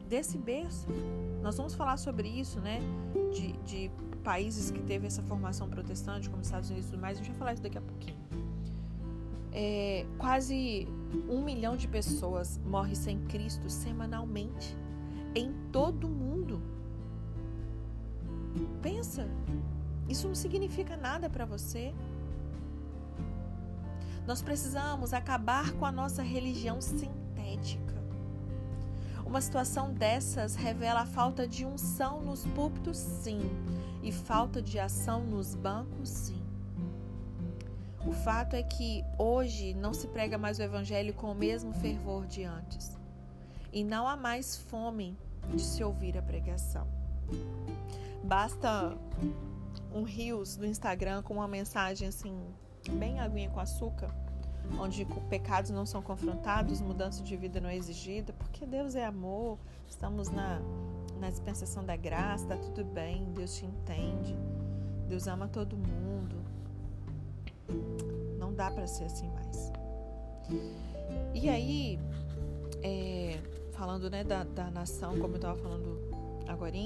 desse 0.08 0.36
berço. 0.36 0.86
Nós 1.42 1.56
vamos 1.56 1.74
falar 1.74 1.96
sobre 1.96 2.28
isso, 2.28 2.60
né? 2.60 2.80
De, 3.32 3.52
de 3.58 3.90
países 4.24 4.70
que 4.72 4.82
teve 4.82 5.06
essa 5.06 5.22
formação 5.22 5.68
protestante, 5.68 6.28
como 6.28 6.42
Estados 6.42 6.68
Unidos 6.70 6.88
e 6.88 6.90
tudo 6.90 7.00
mais, 7.00 7.16
a 7.16 7.22
gente 7.22 7.30
vai 7.30 7.38
falar 7.38 7.52
isso 7.52 7.62
daqui 7.62 7.78
a 7.78 7.82
pouquinho. 7.82 8.16
É, 9.52 10.04
quase 10.18 10.88
um 11.28 11.42
milhão 11.42 11.76
de 11.76 11.86
pessoas 11.86 12.60
morrem 12.66 12.94
sem 12.94 13.20
Cristo 13.26 13.70
semanalmente 13.70 14.76
em 15.34 15.52
todo 15.70 16.06
o 16.06 16.10
mundo. 16.10 16.60
Pensa, 18.82 19.28
isso 20.08 20.26
não 20.26 20.34
significa 20.34 20.96
nada 20.96 21.30
para 21.30 21.44
você. 21.44 21.94
Nós 24.26 24.42
precisamos 24.42 25.12
acabar 25.12 25.72
com 25.72 25.84
a 25.86 25.92
nossa 25.92 26.22
religião 26.22 26.80
sintética. 26.80 27.94
Uma 29.24 29.40
situação 29.40 29.92
dessas 29.92 30.54
revela 30.56 31.00
a 31.00 31.06
falta 31.06 31.46
de 31.46 31.64
unção 31.64 32.20
nos 32.22 32.44
púlpitos, 32.46 32.96
sim, 32.96 33.40
e 34.02 34.10
falta 34.10 34.60
de 34.60 34.78
ação 34.78 35.24
nos 35.24 35.54
bancos, 35.54 36.08
sim. 36.08 36.42
O 38.06 38.12
fato 38.12 38.54
é 38.54 38.62
que 38.62 39.04
hoje 39.18 39.74
não 39.74 39.92
se 39.92 40.06
prega 40.08 40.38
mais 40.38 40.58
o 40.58 40.62
evangelho 40.62 41.12
com 41.12 41.32
o 41.32 41.34
mesmo 41.34 41.72
fervor 41.72 42.24
de 42.26 42.44
antes. 42.44 42.96
E 43.72 43.82
não 43.82 44.06
há 44.06 44.16
mais 44.16 44.56
fome 44.56 45.18
de 45.54 45.62
se 45.62 45.82
ouvir 45.82 46.16
a 46.16 46.22
pregação. 46.22 46.86
Basta 48.22 48.96
um 49.92 50.04
rios 50.04 50.56
do 50.56 50.64
Instagram 50.64 51.22
com 51.22 51.34
uma 51.34 51.48
mensagem 51.48 52.06
assim, 52.08 52.40
bem 52.90 53.20
aguinha 53.20 53.50
com 53.50 53.60
açúcar, 53.60 54.10
onde 54.78 55.04
pecados 55.28 55.70
não 55.70 55.86
são 55.86 56.02
confrontados, 56.02 56.80
mudança 56.80 57.22
de 57.22 57.36
vida 57.36 57.60
não 57.60 57.68
é 57.68 57.76
exigida, 57.76 58.32
porque 58.32 58.66
Deus 58.66 58.94
é 58.94 59.04
amor, 59.04 59.58
estamos 59.88 60.28
na, 60.28 60.60
na 61.20 61.30
dispensação 61.30 61.84
da 61.84 61.96
graça, 61.96 62.44
está 62.44 62.56
tudo 62.56 62.84
bem, 62.84 63.32
Deus 63.32 63.56
te 63.56 63.64
entende, 63.64 64.36
Deus 65.08 65.26
ama 65.26 65.48
todo 65.48 65.76
mundo. 65.76 66.36
Não 68.38 68.52
dá 68.52 68.70
para 68.70 68.86
ser 68.86 69.04
assim 69.04 69.28
mais. 69.30 69.72
E 71.34 71.48
aí, 71.48 71.98
é, 72.82 73.38
falando 73.72 74.08
né, 74.10 74.24
da, 74.24 74.44
da 74.44 74.70
nação, 74.70 75.18
como 75.18 75.34
eu 75.34 75.36
estava 75.36 75.58
falando 75.58 76.00
agora, 76.46 76.76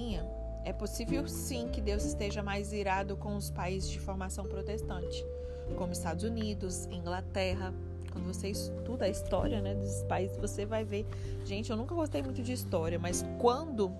é 0.65 0.73
possível 0.73 1.27
sim 1.27 1.69
que 1.69 1.81
Deus 1.81 2.05
esteja 2.05 2.43
mais 2.43 2.73
irado 2.73 3.17
com 3.17 3.37
os 3.37 3.51
países 3.51 3.89
de 3.89 3.99
formação 3.99 4.45
protestante 4.45 5.25
como 5.77 5.93
Estados 5.93 6.25
Unidos, 6.25 6.87
Inglaterra. 6.87 7.73
Quando 8.13 8.27
você 8.27 8.49
estuda 8.49 9.05
a 9.05 9.09
história 9.09 9.61
né, 9.61 9.75
desses 9.75 10.03
países, 10.05 10.37
você 10.37 10.67
vai 10.67 10.85
ver. 10.85 11.07
Gente, 11.45 11.71
eu 11.71 11.77
nunca 11.77 11.95
gostei 11.95 12.23
muito 12.23 12.43
de 12.43 12.53
história, 12.53 12.99
mas 12.99 13.25
quando 13.39 13.93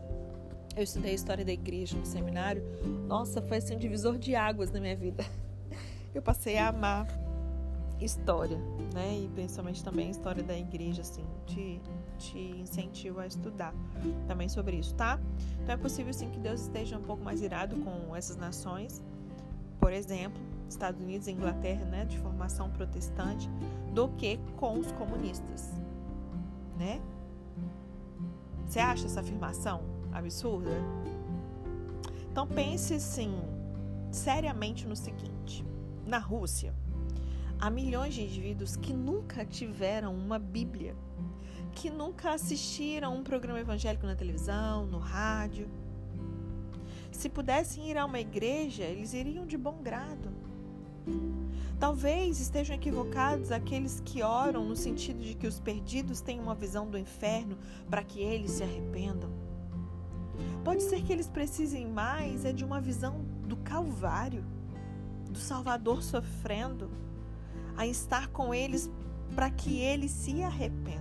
eu 0.77 0.83
estudei 0.83 1.13
a 1.13 1.15
história 1.15 1.45
da 1.45 1.53
igreja 1.53 1.97
no 1.97 2.07
seminário, 2.07 2.63
nossa, 3.07 3.41
foi 3.43 3.59
assim 3.59 3.77
um 3.77 3.79
divisor 3.79 4.19
de 4.19 4.35
águas 4.35 4.71
na 4.71 4.81
minha 4.81 4.97
vida. 4.97 5.25
Eu 6.13 6.21
passei 6.21 6.59
a 6.59 6.69
amar 6.69 7.07
história, 8.01 8.57
né? 8.93 9.21
E 9.25 9.29
principalmente 9.29 9.85
também 9.85 10.09
a 10.09 10.11
história 10.11 10.43
da 10.43 10.57
igreja, 10.57 11.03
assim, 11.03 11.25
te, 11.47 11.81
te 12.19 12.39
incentivo 12.39 13.21
a 13.21 13.27
estudar 13.27 13.75
também 14.27 14.49
sobre 14.49 14.77
isso, 14.77 14.95
tá? 14.95 15.21
Então 15.63 15.75
é 15.75 15.77
possível 15.77 16.13
sim 16.13 16.31
que 16.31 16.39
Deus 16.39 16.63
esteja 16.63 16.99
um 16.99 17.03
pouco 17.03 17.23
mais 17.23 17.43
irado 17.43 17.77
com 17.77 18.15
essas 18.17 18.37
nações. 18.37 19.03
Por 19.79 19.93
exemplo, 19.93 20.41
Estados 20.71 21.01
Unidos 21.01 21.27
e 21.27 21.33
Inglaterra, 21.33 21.85
né, 21.85 22.05
de 22.05 22.19
formação 22.19 22.71
protestante, 22.71 23.49
do 23.93 24.09
que 24.11 24.39
com 24.57 24.79
os 24.79 24.91
comunistas, 24.93 25.71
né? 26.79 27.01
Você 28.67 28.79
acha 28.79 29.07
essa 29.07 29.21
afirmação 29.21 29.83
absurda? 30.13 30.71
Então 32.31 32.47
pense 32.47 32.99
sim, 33.01 33.35
seriamente 34.13 34.87
no 34.87 34.95
seguinte: 34.95 35.65
na 36.07 36.19
Rússia, 36.19 36.73
há 37.59 37.69
milhões 37.69 38.15
de 38.15 38.23
indivíduos 38.23 38.77
que 38.77 38.93
nunca 38.93 39.45
tiveram 39.45 40.15
uma 40.15 40.39
Bíblia, 40.39 40.95
que 41.73 41.91
nunca 41.91 42.33
assistiram 42.33 43.17
um 43.17 43.25
programa 43.25 43.59
evangélico 43.59 44.07
na 44.07 44.15
televisão, 44.15 44.87
no 44.87 44.99
rádio. 44.99 45.69
Se 47.11 47.29
pudessem 47.29 47.91
ir 47.91 47.99
a 47.99 48.05
uma 48.05 48.21
igreja, 48.21 48.85
eles 48.85 49.13
iriam 49.13 49.45
de 49.45 49.59
bom 49.59 49.83
grado 49.83 50.50
Talvez 51.79 52.41
estejam 52.41 52.77
equivocados 52.77 53.51
aqueles 53.51 54.01
que 54.05 54.23
oram 54.23 54.67
no 54.67 54.77
sentido 54.77 55.21
de 55.23 55.35
que 55.35 55.47
os 55.47 55.59
perdidos 55.59 56.21
têm 56.21 56.39
uma 56.39 56.55
visão 56.55 56.89
do 56.89 56.99
inferno 56.99 57.57
para 57.89 58.05
que 58.05 58.21
eles 58.21 58.53
se 58.53 58.63
arrependam. 58.63 59.31
Pode 60.63 60.83
ser 60.83 61.03
que 61.03 61.13
eles 61.13 61.29
precisem 61.29 61.87
mais 61.87 62.45
é 62.45 62.53
de 62.53 62.65
uma 62.65 62.81
visão 62.81 63.25
do 63.47 63.57
Calvário, 63.57 64.45
do 65.31 65.39
Salvador 65.39 66.03
sofrendo, 66.03 66.91
a 67.77 67.87
estar 67.87 68.29
com 68.29 68.53
eles 68.53 68.91
para 69.35 69.51
que 69.51 69.79
eles 69.79 70.11
se 70.11 70.43
arrependam. 70.43 71.01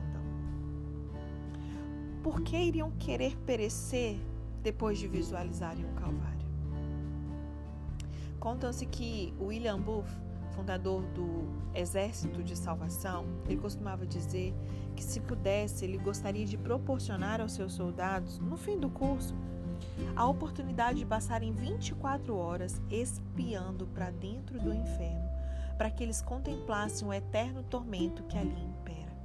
Por 2.23 2.41
que 2.41 2.55
iriam 2.55 2.91
querer 2.91 3.35
perecer 3.45 4.17
depois 4.61 4.97
de 4.97 5.07
visualizarem 5.07 5.83
o 5.83 5.93
Calvário? 5.93 6.38
Contam-se 8.39 8.85
que 8.85 9.33
William 9.39 9.79
Booth, 9.79 10.07
fundador 10.51 11.01
do 11.07 11.47
Exército 11.75 12.41
de 12.41 12.55
Salvação, 12.55 13.25
ele 13.45 13.57
costumava 13.57 14.05
dizer 14.05 14.53
que 14.95 15.03
se 15.03 15.19
pudesse, 15.19 15.85
ele 15.85 15.97
gostaria 15.97 16.45
de 16.45 16.57
proporcionar 16.57 17.41
aos 17.41 17.53
seus 17.53 17.73
soldados, 17.73 18.39
no 18.39 18.55
fim 18.57 18.79
do 18.79 18.89
curso, 18.89 19.35
a 20.15 20.25
oportunidade 20.25 20.99
de 20.99 21.05
passarem 21.05 21.53
24 21.53 22.35
horas 22.35 22.81
espiando 22.89 23.87
para 23.87 24.09
dentro 24.09 24.59
do 24.59 24.73
inferno, 24.73 25.29
para 25.77 25.89
que 25.89 26.03
eles 26.03 26.21
contemplassem 26.21 27.07
o 27.07 27.13
eterno 27.13 27.63
tormento 27.63 28.23
que 28.23 28.37
ali 28.37 28.61
impera. 28.61 29.17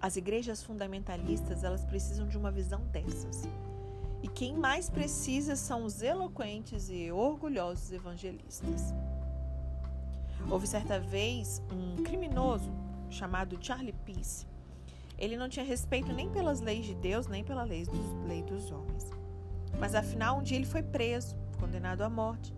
As 0.00 0.16
igrejas 0.16 0.62
fundamentalistas, 0.62 1.64
elas 1.64 1.84
precisam 1.84 2.28
de 2.28 2.36
uma 2.36 2.50
visão 2.50 2.82
dessas. 2.86 3.48
E 4.22 4.28
quem 4.28 4.54
mais 4.54 4.88
precisa 4.88 5.56
são 5.56 5.84
os 5.84 6.02
eloquentes 6.02 6.88
e 6.88 7.10
orgulhosos 7.10 7.92
evangelistas. 7.92 8.94
Houve 10.50 10.66
certa 10.66 10.98
vez 10.98 11.62
um 11.72 12.02
criminoso 12.02 12.70
chamado 13.10 13.58
Charlie 13.60 13.92
Peace. 14.04 14.46
Ele 15.18 15.36
não 15.36 15.48
tinha 15.48 15.64
respeito 15.64 16.12
nem 16.12 16.30
pelas 16.30 16.60
leis 16.60 16.84
de 16.84 16.94
Deus, 16.94 17.26
nem 17.26 17.42
pela 17.42 17.62
lei 17.62 17.84
dos, 17.84 18.26
lei 18.26 18.42
dos 18.42 18.70
homens. 18.70 19.10
Mas 19.78 19.94
afinal, 19.94 20.38
um 20.38 20.42
dia 20.42 20.56
ele 20.56 20.66
foi 20.66 20.82
preso, 20.82 21.36
condenado 21.58 22.02
à 22.02 22.10
morte. 22.10 22.54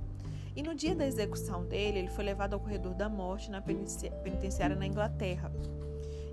E 0.56 0.62
no 0.62 0.74
dia 0.74 0.94
da 0.94 1.06
execução 1.06 1.64
dele, 1.64 2.00
ele 2.00 2.10
foi 2.10 2.24
levado 2.24 2.54
ao 2.54 2.60
corredor 2.60 2.94
da 2.94 3.08
morte 3.08 3.50
na 3.50 3.62
penitenciária 3.62 4.74
na 4.74 4.86
Inglaterra. 4.86 5.52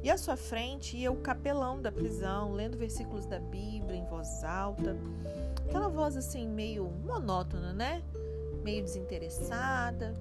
E 0.06 0.12
à 0.12 0.20
sua 0.20 0.38
frente 0.38 0.96
ia 0.96 1.12
o 1.12 1.16
capelão 1.16 1.82
da 1.82 1.92
prisão, 1.92 2.54
lendo 2.54 2.78
versículos 2.78 3.26
da 3.26 3.40
Bíblia 3.40 3.98
em 3.98 4.06
voz 4.06 4.44
alta. 4.44 4.96
Aquela 5.68 5.90
voz 5.90 6.16
assim, 6.16 6.48
meio 6.48 6.92
monótona, 7.04 7.74
né? 7.74 8.04
Meio 8.64 8.84
desinteressada. 8.84 10.14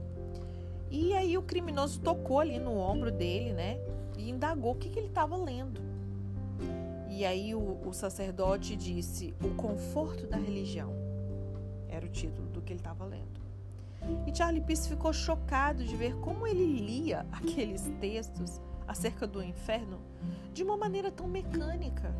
E 0.90 1.12
aí 1.12 1.36
o 1.36 1.42
criminoso 1.42 2.00
tocou 2.00 2.40
ali 2.40 2.58
no 2.58 2.78
ombro 2.78 3.12
dele, 3.12 3.52
né? 3.52 3.78
E 4.16 4.30
indagou 4.30 4.72
o 4.72 4.74
que, 4.74 4.88
que 4.88 4.98
ele 4.98 5.08
estava 5.08 5.36
lendo. 5.36 5.78
E 7.10 7.22
aí 7.22 7.54
o, 7.54 7.78
o 7.86 7.92
sacerdote 7.92 8.76
disse: 8.76 9.34
O 9.44 9.54
conforto 9.54 10.26
da 10.26 10.38
religião. 10.38 10.94
Era 11.90 12.06
o 12.06 12.08
título 12.08 12.48
do 12.48 12.62
que 12.62 12.72
ele 12.72 12.80
estava 12.80 13.04
lendo. 13.04 13.38
E 14.26 14.34
Charlie 14.34 14.62
Peace 14.62 14.88
ficou 14.88 15.12
chocado 15.12 15.84
de 15.84 15.94
ver 15.94 16.14
como 16.20 16.46
ele 16.46 16.64
lia 16.64 17.26
aqueles 17.30 17.82
textos 18.00 18.62
acerca 18.86 19.26
do 19.26 19.42
inferno 19.42 20.00
de 20.52 20.62
uma 20.62 20.76
maneira 20.76 21.10
tão 21.10 21.26
mecânica. 21.26 22.14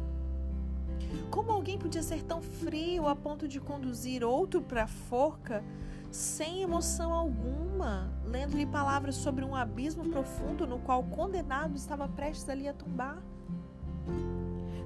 Como 1.30 1.50
alguém 1.50 1.78
podia 1.78 2.02
ser 2.02 2.23
tão 2.23 2.42
frio 2.42 3.06
a 3.06 3.14
ponto 3.14 3.47
de 3.47 3.61
conduzir 3.61 4.25
outro 4.25 4.61
para 4.62 4.85
a 4.85 4.88
forca 4.88 5.62
sem 6.11 6.62
emoção 6.62 7.12
alguma, 7.12 8.12
lendo-lhe 8.24 8.64
palavras 8.64 9.16
sobre 9.16 9.44
um 9.44 9.55
abismo 9.55 10.09
profundo 10.09 10.66
no 10.66 10.79
qual 10.79 11.00
o 11.00 11.11
condenado 11.11 11.77
estava 11.77 12.09
prestes 12.09 12.48
ali 12.48 12.68
a 12.68 12.72
tombar? 12.72 13.20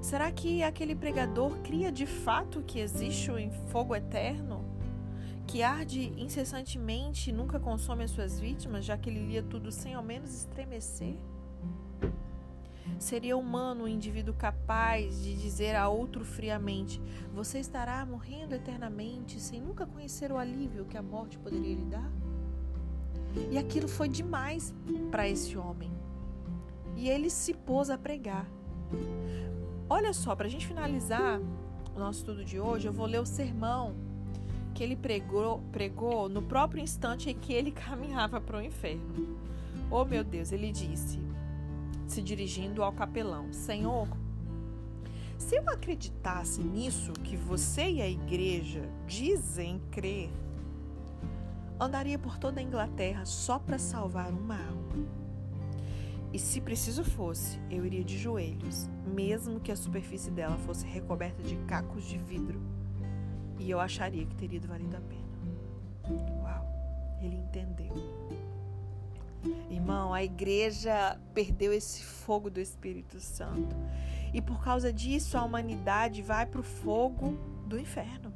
Será 0.01 0.31
que 0.31 0.63
aquele 0.63 0.95
pregador 0.95 1.59
cria 1.59 1.91
de 1.91 2.07
fato 2.07 2.63
que 2.63 2.79
existe 2.79 3.29
o 3.29 3.51
fogo 3.67 3.95
eterno? 3.95 4.65
Que 5.45 5.61
arde 5.61 6.13
incessantemente 6.17 7.29
e 7.29 7.33
nunca 7.33 7.59
consome 7.59 8.05
as 8.05 8.11
suas 8.11 8.39
vítimas, 8.39 8.85
já 8.85 8.97
que 8.97 9.09
ele 9.09 9.27
lia 9.27 9.43
tudo 9.43 9.71
sem 9.71 9.93
ao 9.93 10.03
menos 10.03 10.33
estremecer? 10.33 11.15
Seria 12.97 13.37
humano 13.37 13.83
o 13.83 13.87
indivíduo 13.87 14.33
capaz 14.33 15.21
de 15.21 15.35
dizer 15.35 15.75
a 15.75 15.87
outro 15.87 16.25
friamente: 16.25 17.01
Você 17.33 17.59
estará 17.59 18.05
morrendo 18.05 18.55
eternamente 18.55 19.39
sem 19.39 19.61
nunca 19.61 19.85
conhecer 19.85 20.31
o 20.31 20.37
alívio 20.37 20.85
que 20.85 20.97
a 20.97 21.01
morte 21.01 21.37
poderia 21.37 21.75
lhe 21.75 21.85
dar? 21.85 22.11
E 23.51 23.57
aquilo 23.57 23.87
foi 23.87 24.09
demais 24.09 24.73
para 25.11 25.27
esse 25.27 25.57
homem. 25.57 25.91
E 26.95 27.09
ele 27.09 27.29
se 27.29 27.53
pôs 27.53 27.89
a 27.89 27.97
pregar. 27.97 28.49
Olha 29.89 30.13
só, 30.13 30.35
para 30.35 30.47
a 30.47 30.49
gente 30.49 30.67
finalizar 30.67 31.39
o 31.95 31.99
nosso 31.99 32.19
estudo 32.19 32.43
de 32.43 32.59
hoje, 32.59 32.87
eu 32.87 32.93
vou 32.93 33.05
ler 33.05 33.19
o 33.19 33.25
sermão 33.25 33.95
que 34.73 34.83
ele 34.83 34.95
pregou, 34.95 35.61
pregou 35.71 36.29
no 36.29 36.41
próprio 36.41 36.81
instante 36.81 37.29
em 37.29 37.35
que 37.35 37.53
ele 37.53 37.71
caminhava 37.73 38.39
para 38.39 38.57
o 38.57 38.61
inferno. 38.61 39.37
Oh 39.89 40.05
meu 40.05 40.23
Deus, 40.23 40.51
ele 40.51 40.71
disse: 40.71 41.19
se 42.09 42.21
dirigindo 42.21 42.83
ao 42.83 42.91
capelão: 42.91 43.53
Senhor, 43.53 44.07
se 45.37 45.55
eu 45.55 45.69
acreditasse 45.69 46.61
nisso 46.61 47.13
que 47.13 47.37
você 47.37 47.89
e 47.89 48.01
a 48.01 48.09
igreja 48.09 48.81
dizem 49.07 49.79
crer, 49.91 50.29
andaria 51.79 52.19
por 52.19 52.37
toda 52.37 52.59
a 52.59 52.63
Inglaterra 52.63 53.25
só 53.25 53.57
para 53.57 53.79
salvar 53.79 54.31
uma 54.31 54.55
alma. 54.55 55.07
E 56.31 56.37
se 56.37 56.61
preciso 56.61 57.03
fosse, 57.03 57.59
eu 57.71 57.85
iria 57.85 58.03
de 58.03 58.17
joelhos, 58.17 58.87
mesmo 59.05 59.59
que 59.59 59.71
a 59.71 59.75
superfície 59.75 60.29
dela 60.29 60.57
fosse 60.57 60.85
recoberta 60.85 61.41
de 61.41 61.55
cacos 61.65 62.03
de 62.03 62.17
vidro. 62.17 62.61
E 63.57 63.69
eu 63.69 63.79
acharia 63.79 64.25
que 64.25 64.35
teria 64.35 64.61
valido 64.61 64.95
a 64.95 65.01
pena. 65.01 65.19
Uau, 66.41 67.17
ele 67.21 67.35
entendeu. 67.35 67.93
Irmão, 69.69 70.13
a 70.13 70.23
igreja 70.23 71.19
perdeu 71.33 71.71
esse 71.71 72.03
fogo 72.03 72.49
do 72.49 72.59
Espírito 72.59 73.19
Santo. 73.19 73.75
E 74.33 74.41
por 74.41 74.61
causa 74.63 74.91
disso, 74.91 75.37
a 75.37 75.43
humanidade 75.43 76.21
vai 76.21 76.45
para 76.45 76.59
o 76.59 76.63
fogo 76.63 77.37
do 77.65 77.79
inferno. 77.79 78.33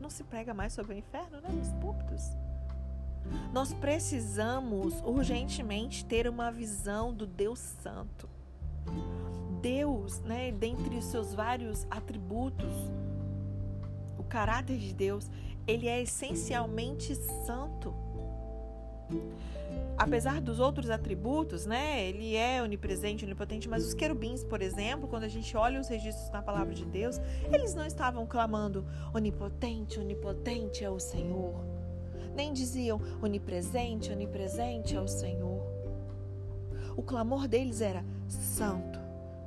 Não 0.00 0.10
se 0.10 0.22
prega 0.22 0.52
mais 0.52 0.72
sobre 0.72 0.94
o 0.94 0.98
inferno, 0.98 1.40
né? 1.40 1.48
Nos 1.48 1.72
púlpitos. 1.74 2.22
Nós 3.52 3.72
precisamos 3.72 5.00
urgentemente 5.04 6.04
ter 6.04 6.28
uma 6.28 6.52
visão 6.52 7.12
do 7.12 7.26
Deus 7.26 7.58
Santo. 7.58 8.28
Deus, 9.60 10.20
né, 10.20 10.52
dentre 10.52 10.96
os 10.96 11.06
seus 11.06 11.34
vários 11.34 11.86
atributos, 11.90 12.72
o 14.16 14.22
caráter 14.22 14.78
de 14.78 14.94
Deus, 14.94 15.28
ele 15.66 15.88
é 15.88 16.00
essencialmente 16.02 17.16
santo 17.44 17.92
apesar 19.96 20.40
dos 20.40 20.60
outros 20.60 20.90
atributos, 20.90 21.66
né? 21.66 22.06
Ele 22.06 22.36
é 22.36 22.62
onipresente, 22.62 23.24
onipotente, 23.24 23.68
mas 23.68 23.86
os 23.86 23.94
querubins, 23.94 24.44
por 24.44 24.60
exemplo, 24.60 25.08
quando 25.08 25.24
a 25.24 25.28
gente 25.28 25.56
olha 25.56 25.80
os 25.80 25.88
registros 25.88 26.30
na 26.30 26.42
palavra 26.42 26.74
de 26.74 26.84
Deus, 26.84 27.20
eles 27.52 27.74
não 27.74 27.86
estavam 27.86 28.26
clamando 28.26 28.84
onipotente, 29.14 29.98
onipotente 29.98 30.84
é 30.84 30.90
o 30.90 31.00
Senhor. 31.00 31.54
Nem 32.34 32.52
diziam 32.52 33.00
onipresente, 33.22 34.12
onipresente 34.12 34.94
é 34.94 35.00
o 35.00 35.08
Senhor. 35.08 35.62
O 36.96 37.02
clamor 37.02 37.48
deles 37.48 37.80
era 37.80 38.04
santo, 38.28 38.98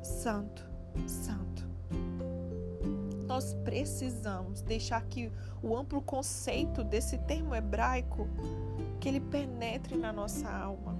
santo, 0.01 0.67
santo. 1.07 1.48
Nós 3.39 3.53
precisamos 3.53 4.61
deixar 4.61 5.01
que 5.05 5.31
o 5.63 5.73
amplo 5.73 6.01
conceito 6.01 6.83
desse 6.83 7.17
termo 7.19 7.55
hebraico 7.55 8.27
que 8.99 9.07
ele 9.07 9.21
penetre 9.21 9.95
na 9.95 10.11
nossa 10.11 10.51
alma. 10.51 10.99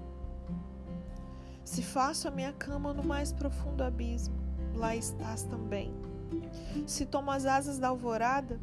Se 1.66 1.84
faço 1.84 2.30
a 2.30 2.32
minha 2.32 2.54
cama 2.54 2.94
no 2.94 3.04
mais 3.04 3.34
profundo 3.34 3.84
abismo, 3.84 4.38
lá 4.74 4.96
estás 4.96 5.44
também. 5.44 5.94
Se 6.88 7.06
tomo 7.06 7.30
as 7.30 7.46
asas 7.46 7.78
da 7.78 7.90
alvorada, 7.90 8.58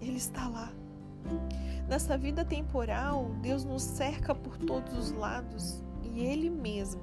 ele 0.00 0.18
está 0.18 0.46
lá. 0.46 0.72
Nessa 1.88 2.16
vida 2.16 2.44
temporal, 2.44 3.32
Deus 3.42 3.64
nos 3.64 3.82
cerca 3.82 4.36
por 4.36 4.56
todos 4.56 4.96
os 4.96 5.10
lados 5.10 5.82
e 6.00 6.20
Ele 6.20 6.48
mesmo, 6.48 7.02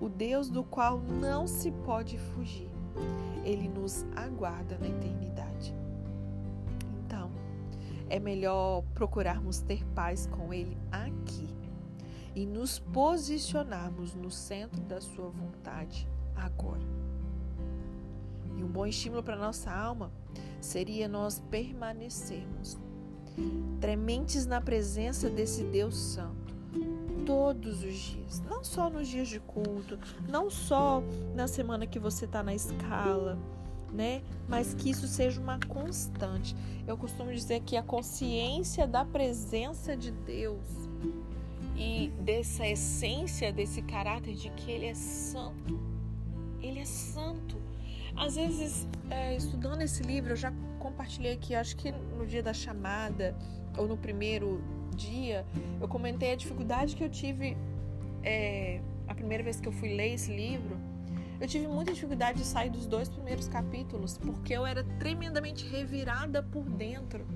o 0.00 0.08
Deus 0.08 0.50
do 0.50 0.64
qual 0.64 0.98
não 0.98 1.46
se 1.46 1.70
pode 1.70 2.18
fugir, 2.18 2.72
Ele 3.44 3.68
nos 3.68 4.04
aguarda 4.16 4.76
na 4.76 4.88
eternidade. 4.88 5.49
É 8.10 8.18
melhor 8.18 8.82
procurarmos 8.92 9.60
ter 9.60 9.82
paz 9.94 10.26
com 10.26 10.52
Ele 10.52 10.76
aqui 10.92 11.48
e 12.34 12.44
nos 12.44 12.78
posicionarmos 12.78 14.14
no 14.14 14.30
centro 14.30 14.80
da 14.82 15.00
Sua 15.00 15.30
vontade 15.30 16.06
agora. 16.36 16.82
E 18.56 18.62
um 18.62 18.68
bom 18.68 18.86
estímulo 18.86 19.22
para 19.22 19.36
nossa 19.36 19.70
alma 19.70 20.12
seria 20.60 21.08
nós 21.08 21.40
permanecermos 21.50 22.76
trementes 23.80 24.44
na 24.44 24.60
presença 24.60 25.30
desse 25.30 25.62
Deus 25.64 25.96
Santo 25.96 26.50
todos 27.24 27.82
os 27.84 27.94
dias, 27.94 28.40
não 28.40 28.64
só 28.64 28.90
nos 28.90 29.06
dias 29.06 29.28
de 29.28 29.38
culto, 29.40 29.98
não 30.28 30.50
só 30.50 31.02
na 31.34 31.46
semana 31.46 31.86
que 31.86 31.98
você 31.98 32.24
está 32.24 32.42
na 32.42 32.54
escala, 32.54 33.38
né? 33.92 34.22
Mas 34.48 34.74
que 34.74 34.90
isso 34.90 35.06
seja 35.06 35.40
uma 35.40 35.58
constante. 35.58 36.54
Eu 36.86 36.96
costumo 36.96 37.32
dizer 37.32 37.60
que 37.60 37.76
a 37.76 37.82
consciência 37.82 38.86
da 38.86 39.04
presença 39.04 39.96
de 39.96 40.10
Deus 40.10 40.66
e 41.76 42.12
dessa 42.20 42.66
essência, 42.66 43.52
desse 43.52 43.82
caráter 43.82 44.34
de 44.34 44.50
que 44.50 44.70
Ele 44.70 44.86
é 44.86 44.94
santo, 44.94 45.80
Ele 46.60 46.78
é 46.80 46.84
santo. 46.84 47.56
Às 48.16 48.34
vezes, 48.34 48.86
é, 49.08 49.36
estudando 49.36 49.82
esse 49.82 50.02
livro, 50.02 50.32
eu 50.32 50.36
já 50.36 50.52
compartilhei 50.78 51.32
aqui, 51.32 51.54
acho 51.54 51.76
que 51.76 51.92
no 51.92 52.26
dia 52.26 52.42
da 52.42 52.52
chamada 52.52 53.36
ou 53.78 53.86
no 53.86 53.96
primeiro 53.96 54.62
dia, 54.94 55.46
eu 55.80 55.88
comentei 55.88 56.32
a 56.32 56.36
dificuldade 56.36 56.94
que 56.96 57.04
eu 57.04 57.08
tive 57.08 57.56
é, 58.22 58.80
a 59.08 59.14
primeira 59.14 59.42
vez 59.42 59.60
que 59.60 59.68
eu 59.68 59.72
fui 59.72 59.94
ler 59.94 60.14
esse 60.14 60.34
livro 60.34 60.76
eu 61.40 61.48
tive 61.48 61.66
muita 61.66 61.92
dificuldade 61.94 62.38
de 62.38 62.44
sair 62.44 62.68
dos 62.68 62.86
dois 62.86 63.08
primeiros 63.08 63.48
capítulos, 63.48 64.18
porque 64.18 64.52
eu 64.52 64.66
era 64.66 64.84
tremendamente 64.98 65.66
revirada 65.66 66.42
por 66.42 66.64
dentro. 66.68 67.26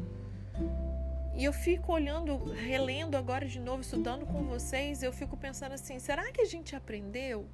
E 1.35 1.43
eu 1.43 1.53
fico 1.53 1.91
olhando, 1.91 2.37
relendo 2.53 3.17
agora 3.17 3.49
de 3.49 3.59
novo, 3.59 3.81
estudando 3.81 4.27
com 4.27 4.45
vocês, 4.45 5.03
eu 5.03 5.11
fico 5.11 5.39
pensando 5.39 5.73
assim: 5.73 5.99
será 5.99 6.31
que 6.31 6.43
a 6.43 6.45
gente 6.45 6.77
aprendeu? 6.77 7.49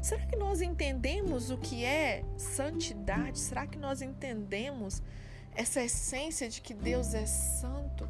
Será 0.00 0.24
que 0.24 0.34
nós 0.34 0.62
entendemos 0.62 1.50
o 1.50 1.58
que 1.58 1.84
é 1.84 2.24
santidade? 2.38 3.38
Será 3.38 3.66
que 3.66 3.78
nós 3.78 4.00
entendemos 4.00 5.02
essa 5.54 5.82
essência 5.82 6.48
de 6.48 6.62
que 6.62 6.72
Deus 6.72 7.12
é 7.12 7.26
santo? 7.26 8.08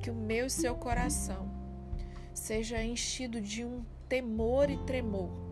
Que 0.00 0.10
o 0.10 0.14
meu 0.14 0.46
e 0.46 0.50
seu 0.50 0.74
coração 0.74 1.48
seja 2.34 2.82
enchido 2.82 3.40
de 3.40 3.64
um 3.64 3.84
temor 4.08 4.68
e 4.68 4.76
tremor 4.78 5.45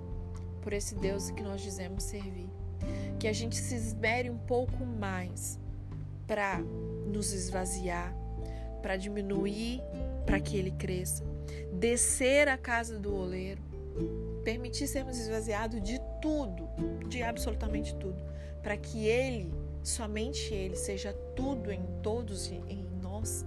por 0.64 0.72
esse 0.72 0.94
Deus 0.94 1.30
que 1.30 1.42
nós 1.42 1.60
dizemos 1.60 2.02
servir. 2.02 2.48
Que 3.20 3.28
a 3.28 3.32
gente 3.32 3.54
se 3.54 3.74
esmere 3.74 4.30
um 4.30 4.38
pouco 4.38 4.84
mais 4.84 5.60
para 6.26 6.58
nos 7.06 7.32
esvaziar, 7.32 8.16
para 8.82 8.96
diminuir, 8.96 9.82
para 10.24 10.40
que 10.40 10.56
ele 10.56 10.70
cresça. 10.70 11.22
Descer 11.74 12.48
a 12.48 12.56
casa 12.56 12.98
do 12.98 13.14
oleiro, 13.14 13.62
permitir 14.42 14.88
sermos 14.88 15.18
esvaziados 15.18 15.82
de 15.82 16.00
tudo, 16.20 16.66
de 17.08 17.22
absolutamente 17.22 17.94
tudo, 17.96 18.22
para 18.62 18.76
que 18.76 19.06
ele, 19.06 19.52
somente 19.82 20.52
ele, 20.54 20.76
seja 20.76 21.12
tudo 21.36 21.70
em 21.70 21.84
todos 22.02 22.48
e 22.48 22.54
em 22.68 22.84
nós. 23.02 23.44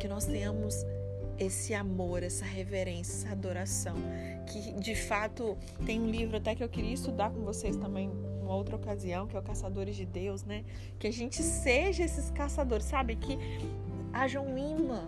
Que 0.00 0.08
nós 0.08 0.26
tenhamos 0.26 0.84
esse 1.38 1.74
amor, 1.74 2.22
essa 2.22 2.44
reverência, 2.44 3.12
essa 3.12 3.32
adoração, 3.32 3.96
que 4.46 4.72
de 4.72 4.94
fato 4.94 5.56
tem 5.86 6.00
um 6.00 6.10
livro 6.10 6.36
até 6.36 6.54
que 6.54 6.62
eu 6.62 6.68
queria 6.68 6.92
estudar 6.92 7.30
com 7.30 7.40
vocês 7.42 7.76
também 7.76 8.10
uma 8.42 8.54
outra 8.54 8.76
ocasião, 8.76 9.26
que 9.26 9.36
é 9.36 9.38
o 9.38 9.42
Caçadores 9.42 9.94
de 9.94 10.06
Deus, 10.06 10.42
né? 10.42 10.64
Que 10.98 11.06
a 11.06 11.12
gente 11.12 11.42
seja 11.42 12.02
esses 12.02 12.30
caçadores, 12.30 12.86
sabe? 12.86 13.14
Que 13.14 13.38
haja 14.12 14.40
um 14.40 14.56
imã, 14.56 15.06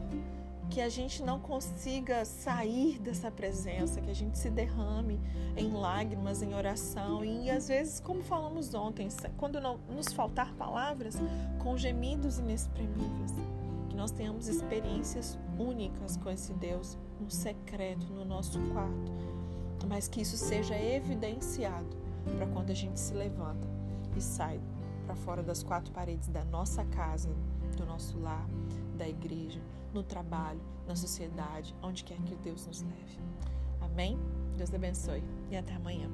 que 0.68 0.80
a 0.80 0.88
gente 0.88 1.22
não 1.22 1.40
consiga 1.40 2.24
sair 2.24 2.98
dessa 3.00 3.30
presença, 3.30 4.00
que 4.00 4.10
a 4.10 4.14
gente 4.14 4.38
se 4.38 4.50
derrame 4.50 5.18
em 5.56 5.72
lágrimas, 5.72 6.42
em 6.42 6.54
oração 6.54 7.24
e 7.24 7.50
às 7.50 7.66
vezes, 7.66 7.98
como 7.98 8.22
falamos 8.22 8.72
ontem, 8.74 9.08
quando 9.36 9.60
não 9.60 9.78
nos 9.88 10.12
faltar 10.12 10.54
palavras, 10.54 11.16
com 11.58 11.76
gemidos 11.76 12.38
inexprimíveis 12.38 13.34
nós 14.00 14.10
tenhamos 14.10 14.48
experiências 14.48 15.38
únicas 15.58 16.16
com 16.16 16.30
esse 16.30 16.54
Deus 16.54 16.96
no 17.20 17.30
secreto, 17.30 18.06
no 18.06 18.24
nosso 18.24 18.58
quarto, 18.72 19.12
mas 19.86 20.08
que 20.08 20.22
isso 20.22 20.38
seja 20.38 20.74
evidenciado 20.74 21.94
para 22.34 22.46
quando 22.46 22.70
a 22.70 22.74
gente 22.74 22.98
se 22.98 23.12
levanta 23.12 23.68
e 24.16 24.22
sai 24.22 24.58
para 25.04 25.14
fora 25.14 25.42
das 25.42 25.62
quatro 25.62 25.92
paredes 25.92 26.28
da 26.28 26.42
nossa 26.46 26.82
casa, 26.86 27.28
do 27.76 27.84
nosso 27.84 28.18
lar, 28.18 28.48
da 28.96 29.06
igreja, 29.06 29.60
no 29.92 30.02
trabalho, 30.02 30.62
na 30.88 30.96
sociedade, 30.96 31.76
onde 31.82 32.02
quer 32.02 32.16
que 32.22 32.34
Deus 32.36 32.66
nos 32.66 32.80
leve. 32.80 33.18
Amém? 33.82 34.18
Deus 34.56 34.72
abençoe 34.72 35.22
e 35.50 35.58
até 35.58 35.74
amanhã. 35.74 36.08